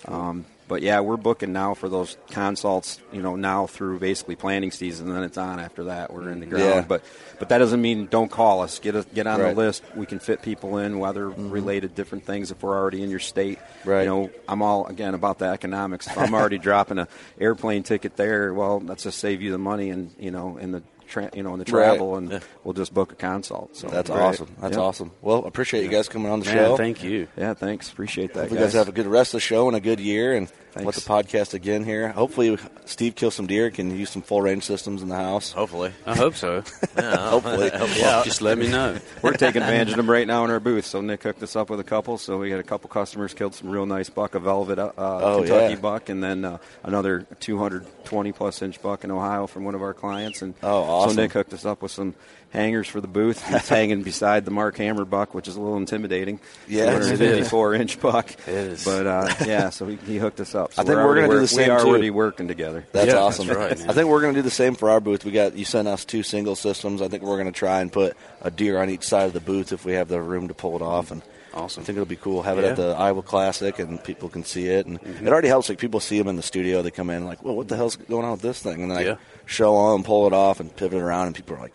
Um, 0.06 0.44
but 0.66 0.82
yeah, 0.82 1.00
we're 1.00 1.16
booking 1.16 1.52
now 1.52 1.74
for 1.74 1.88
those 1.88 2.16
consults. 2.30 3.00
You 3.12 3.22
know, 3.22 3.36
now 3.36 3.66
through 3.66 3.98
basically 3.98 4.36
planning 4.36 4.70
season, 4.70 5.08
and 5.08 5.16
then 5.16 5.24
it's 5.24 5.38
on 5.38 5.60
after 5.60 5.84
that. 5.84 6.12
We're 6.12 6.30
in 6.30 6.40
the 6.40 6.46
mm-hmm. 6.46 6.54
ground, 6.54 6.74
Yeah. 6.74 6.84
but 6.86 7.04
but 7.38 7.48
that 7.50 7.58
doesn't 7.58 7.80
mean 7.80 8.06
don't 8.06 8.30
call 8.30 8.62
us. 8.62 8.78
Get 8.78 8.94
us 8.96 9.06
get 9.14 9.26
on 9.26 9.40
Right. 9.40 9.50
the 9.50 9.56
list. 9.56 9.82
We 9.94 10.06
can 10.06 10.18
fit 10.18 10.42
people 10.42 10.78
in, 10.78 10.98
weather 10.98 11.26
mm-hmm. 11.26 11.50
related 11.50 11.94
different 11.94 12.24
things. 12.24 12.50
If 12.50 12.62
we're 12.62 12.76
already 12.76 13.02
in 13.02 13.10
your 13.10 13.20
state, 13.20 13.58
Right. 13.84 14.02
You 14.02 14.08
know, 14.08 14.30
I'm 14.48 14.62
all 14.62 14.86
again 14.86 15.14
about 15.14 15.38
the 15.38 15.46
economics. 15.46 16.06
If 16.06 16.16
I'm 16.16 16.34
already 16.34 16.58
dropping 16.68 16.98
a 16.98 17.08
airplane 17.38 17.82
ticket 17.82 18.16
there, 18.16 18.54
well, 18.54 18.80
let's 18.80 19.02
just 19.04 19.18
save 19.18 19.42
you 19.42 19.50
the 19.50 19.58
money 19.58 19.90
and 19.90 20.10
you 20.18 20.30
know 20.30 20.58
and 20.60 20.74
the 20.74 20.82
tra- 21.14 21.30
you 21.34 21.42
know 21.42 21.52
in 21.54 21.58
the 21.60 21.64
Right. 21.72 21.84
travel, 21.86 22.16
and 22.16 22.30
Yeah. 22.30 22.38
we'll 22.64 22.74
just 22.74 22.92
book 22.92 23.12
a 23.12 23.14
consult. 23.14 23.76
So 23.76 23.86
That's 23.88 24.10
Right. 24.10 24.20
awesome. 24.20 24.48
That's 24.60 24.76
Yep. 24.76 24.84
awesome. 24.84 25.10
Well, 25.22 25.44
appreciate 25.46 25.82
you 25.84 25.88
guys 25.90 26.08
coming 26.08 26.30
on 26.30 26.40
the 26.40 26.46
Man, 26.46 26.54
show. 26.56 26.76
thank 26.76 27.02
you. 27.04 27.28
Yeah, 27.36 27.54
thanks. 27.54 27.90
Appreciate 27.90 28.34
that. 28.34 28.44
Hope 28.48 28.52
you 28.52 28.58
guys 28.58 28.72
have 28.72 28.88
a 28.88 28.92
good 28.92 29.06
rest 29.06 29.30
of 29.34 29.38
the 29.38 29.40
show 29.40 29.68
and 29.68 29.76
a 29.76 29.80
good 29.80 30.00
year, 30.00 30.34
and 30.34 30.48
let 30.76 30.94
the 30.94 31.00
podcast 31.00 31.54
again 31.54 31.84
here. 31.84 32.08
Hopefully, 32.08 32.58
Steve 32.84 33.14
kills 33.14 33.34
some 33.34 33.46
deer. 33.46 33.70
Can 33.70 33.96
use 33.96 34.10
some 34.10 34.22
full 34.22 34.42
range 34.42 34.64
systems 34.64 35.02
in 35.02 35.08
the 35.08 35.14
house. 35.16 35.52
Hopefully, 35.52 35.92
I 36.06 36.16
hope 36.16 36.34
so. 36.34 36.62
Hopefully, 36.98 37.70
Just 38.24 38.42
let 38.42 38.58
me 38.58 38.68
know. 38.68 38.98
We're 39.22 39.32
taking 39.32 39.62
advantage 39.62 39.90
of 39.90 39.96
them 39.96 40.10
right 40.10 40.26
now 40.26 40.44
in 40.44 40.50
our 40.50 40.60
booth. 40.60 40.86
So 40.86 41.00
Nick 41.00 41.22
hooked 41.22 41.42
us 41.42 41.56
up 41.56 41.70
with 41.70 41.80
a 41.80 41.84
couple. 41.84 42.18
So 42.18 42.38
we 42.38 42.50
had 42.50 42.60
a 42.60 42.64
couple 42.64 42.88
customers 42.90 43.34
killed 43.34 43.54
some 43.54 43.70
real 43.70 43.86
nice 43.86 44.08
buck, 44.10 44.34
a 44.34 44.38
velvet 44.40 44.78
uh, 44.78 44.92
Oh, 44.96 45.38
Kentucky 45.40 45.74
yeah. 45.74 45.78
buck, 45.80 46.08
and 46.08 46.22
then 46.22 46.44
uh, 46.44 46.58
another 46.82 47.26
220 47.40 48.32
plus 48.32 48.62
inch 48.62 48.80
buck 48.82 49.04
in 49.04 49.10
Ohio 49.10 49.46
from 49.46 49.64
one 49.64 49.74
of 49.74 49.82
our 49.82 49.94
clients. 49.94 50.42
And 50.42 50.54
Oh, 50.62 50.82
awesome. 50.82 51.16
so 51.16 51.22
Nick 51.22 51.32
hooked 51.32 51.52
us 51.52 51.64
up 51.64 51.82
with 51.82 51.92
some 51.92 52.14
hangers 52.50 52.86
for 52.88 53.00
the 53.00 53.08
booth. 53.08 53.44
He's 53.48 53.68
hanging 53.68 54.02
beside 54.02 54.44
the 54.44 54.50
Mark 54.50 54.76
Hammer 54.76 55.04
buck, 55.04 55.34
which 55.34 55.48
is 55.48 55.56
a 55.56 55.60
little 55.60 55.76
intimidating. 55.76 56.40
Yeah, 56.68 56.96
it 56.96 57.02
is. 57.02 57.18
54 57.18 57.74
inch 57.74 58.00
buck. 58.00 58.30
It 58.46 58.48
is. 58.48 58.84
But 58.84 59.06
uh, 59.06 59.34
yeah, 59.46 59.70
so 59.70 59.86
he, 59.86 59.96
he 59.96 60.18
hooked 60.18 60.40
us 60.40 60.54
up. 60.54 60.63
So 60.70 60.82
I 60.82 60.84
think 60.84 60.96
we're, 60.96 61.02
already 61.02 61.20
going 61.22 61.30
to 61.30 61.36
do 61.36 61.40
the 61.40 61.48
same 61.48 61.68
We 61.68 61.70
are 61.74 61.80
too. 61.80 61.88
already 61.88 62.10
working 62.10 62.48
together. 62.48 62.86
That's 62.92 63.12
Yeah, 63.12 63.18
awesome. 63.18 63.46
that's 63.46 63.58
right, 63.58 63.90
I 63.90 63.92
think 63.92 64.08
we're 64.08 64.20
going 64.20 64.34
to 64.34 64.38
do 64.38 64.42
the 64.42 64.50
same 64.50 64.74
for 64.74 64.90
our 64.90 65.00
booth. 65.00 65.24
We 65.24 65.32
got 65.32 65.56
you 65.56 65.64
sent 65.64 65.88
us 65.88 66.04
two 66.04 66.22
single 66.22 66.56
systems. 66.56 67.02
I 67.02 67.08
think 67.08 67.22
we're 67.22 67.36
going 67.36 67.52
to 67.52 67.58
try 67.58 67.80
and 67.80 67.92
put 67.92 68.16
a 68.42 68.50
deer 68.50 68.80
on 68.80 68.90
each 68.90 69.04
side 69.04 69.26
of 69.26 69.32
the 69.32 69.40
booth 69.40 69.72
if 69.72 69.84
we 69.84 69.92
have 69.94 70.08
the 70.08 70.20
room 70.20 70.48
to 70.48 70.54
pull 70.54 70.76
it 70.76 70.82
off. 70.82 71.10
And 71.10 71.22
awesome. 71.54 71.82
I 71.82 71.86
think 71.86 71.96
it'll 71.96 72.06
be 72.06 72.16
cool. 72.16 72.42
Have 72.42 72.58
it 72.58 72.64
at 72.64 72.76
the 72.76 72.94
Iowa 72.96 73.22
Classic 73.22 73.78
and 73.78 74.02
people 74.02 74.28
can 74.28 74.44
see 74.44 74.66
it. 74.66 74.86
And 74.86 74.98
it 75.02 75.28
already 75.28 75.48
helps. 75.48 75.68
Like 75.68 75.78
people 75.78 76.00
see 76.00 76.18
them 76.18 76.28
in 76.28 76.36
the 76.36 76.42
studio. 76.42 76.82
They 76.82 76.90
come 76.90 77.10
in 77.10 77.24
like, 77.24 77.42
well, 77.42 77.56
what 77.56 77.68
the 77.68 77.76
hell's 77.76 77.96
going 77.96 78.24
on 78.24 78.32
with 78.32 78.42
this 78.42 78.60
thing? 78.60 78.82
And 78.82 78.90
then 78.90 78.98
I 78.98 79.16
show 79.46 79.92
them, 79.92 80.02
pull 80.04 80.26
it 80.26 80.32
off, 80.32 80.60
and 80.60 80.74
pivot 80.74 80.98
it 80.98 81.02
around, 81.02 81.26
and 81.28 81.36
people 81.36 81.56
are 81.56 81.60
like, 81.60 81.74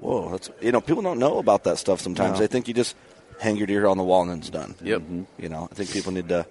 whoa, 0.00 0.30
that's 0.30 0.50
you 0.60 0.72
know, 0.72 0.80
people 0.80 1.02
don't 1.02 1.18
know 1.18 1.38
about 1.38 1.64
that 1.64 1.78
stuff 1.78 2.00
sometimes. 2.00 2.34
No. 2.34 2.38
They 2.40 2.46
think 2.46 2.68
you 2.68 2.74
just 2.74 2.94
hang 3.40 3.56
your 3.56 3.66
deer 3.66 3.86
on 3.86 3.98
the 3.98 4.04
wall 4.04 4.22
and 4.22 4.30
then 4.30 4.38
it's 4.38 4.50
done. 4.50 4.74
Yep. 4.82 5.00
Mm-hmm. 5.02 5.22
You 5.42 5.48
know, 5.48 5.68
I 5.70 5.74
think 5.74 5.90
people 5.90 6.12
need 6.12 6.28
to. 6.28 6.46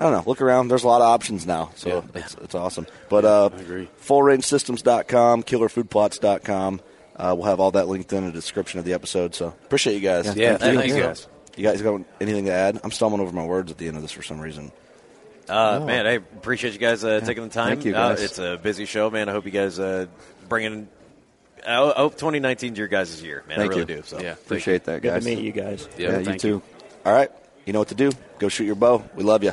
I 0.00 0.04
don't 0.04 0.12
know. 0.12 0.22
Look 0.26 0.40
around. 0.40 0.68
There's 0.68 0.82
a 0.84 0.88
lot 0.88 1.02
of 1.02 1.08
options 1.08 1.46
now, 1.46 1.70
so 1.76 1.88
Yeah. 1.88 2.20
it's, 2.22 2.34
it's 2.42 2.54
awesome. 2.54 2.86
But 3.10 3.24
uh, 3.26 3.50
I 3.54 3.60
agree. 3.60 3.88
fullrangesystems.com, 4.02 5.42
killerfoodplots.com. 5.42 6.80
Uh, 7.16 7.34
we'll 7.36 7.46
have 7.46 7.60
all 7.60 7.70
that 7.72 7.86
linked 7.88 8.12
in 8.12 8.24
the 8.24 8.32
description 8.32 8.78
of 8.78 8.86
the 8.86 8.94
episode. 8.94 9.34
So 9.34 9.48
appreciate 9.48 9.94
you 9.94 10.00
guys. 10.00 10.34
Yeah, 10.34 10.56
thank 10.56 10.86
you 10.86 11.00
guys. 11.02 11.28
You 11.56 11.64
guys 11.64 11.82
got 11.82 12.00
anything 12.20 12.46
to 12.46 12.52
add? 12.52 12.80
I'm 12.82 12.90
stumbling 12.90 13.20
over 13.20 13.32
my 13.32 13.44
words 13.44 13.70
at 13.70 13.76
the 13.76 13.88
end 13.88 13.96
of 13.96 14.02
this 14.02 14.12
for 14.12 14.22
some 14.22 14.40
reason. 14.40 14.72
Uh, 15.48 15.80
Oh. 15.82 15.84
Man, 15.84 16.06
I 16.06 16.12
appreciate 16.12 16.72
you 16.72 16.78
guys 16.78 17.04
uh, 17.04 17.20
taking 17.20 17.42
the 17.42 17.50
time. 17.50 17.68
Thank 17.74 17.84
you, 17.84 17.94
Uh, 17.94 18.16
it's 18.18 18.38
a 18.38 18.58
busy 18.62 18.86
show, 18.86 19.10
man. 19.10 19.28
I 19.28 19.32
hope 19.32 19.44
you 19.44 19.50
guys 19.50 19.78
uh, 19.78 20.06
bring 20.48 20.64
in. 20.64 20.88
I 21.66 21.92
hope 21.94 22.12
2019 22.14 22.72
is 22.72 22.78
your 22.78 22.88
guys' 22.88 23.22
year, 23.22 23.42
man. 23.48 23.58
Thank 23.58 23.72
I 23.72 23.76
really 23.76 23.92
you. 23.94 24.00
do. 24.00 24.06
So 24.06 24.18
Yeah. 24.20 24.32
Appreciate 24.32 24.84
that, 24.84 25.02
guys. 25.02 25.02
Good 25.02 25.08
guys. 25.12 25.24
to 25.24 25.28
meet 25.36 25.44
you 25.44 25.52
guys. 25.52 25.88
Yeah, 25.98 26.18
you 26.20 26.24
thank 26.24 26.40
too. 26.40 26.62
All 27.04 27.12
right. 27.12 27.30
You 27.66 27.72
know 27.74 27.80
what 27.80 27.88
to 27.88 27.94
do. 27.94 28.12
Go 28.38 28.48
shoot 28.48 28.64
your 28.64 28.76
bow. 28.76 29.04
We 29.14 29.24
love 29.24 29.44
you. 29.44 29.52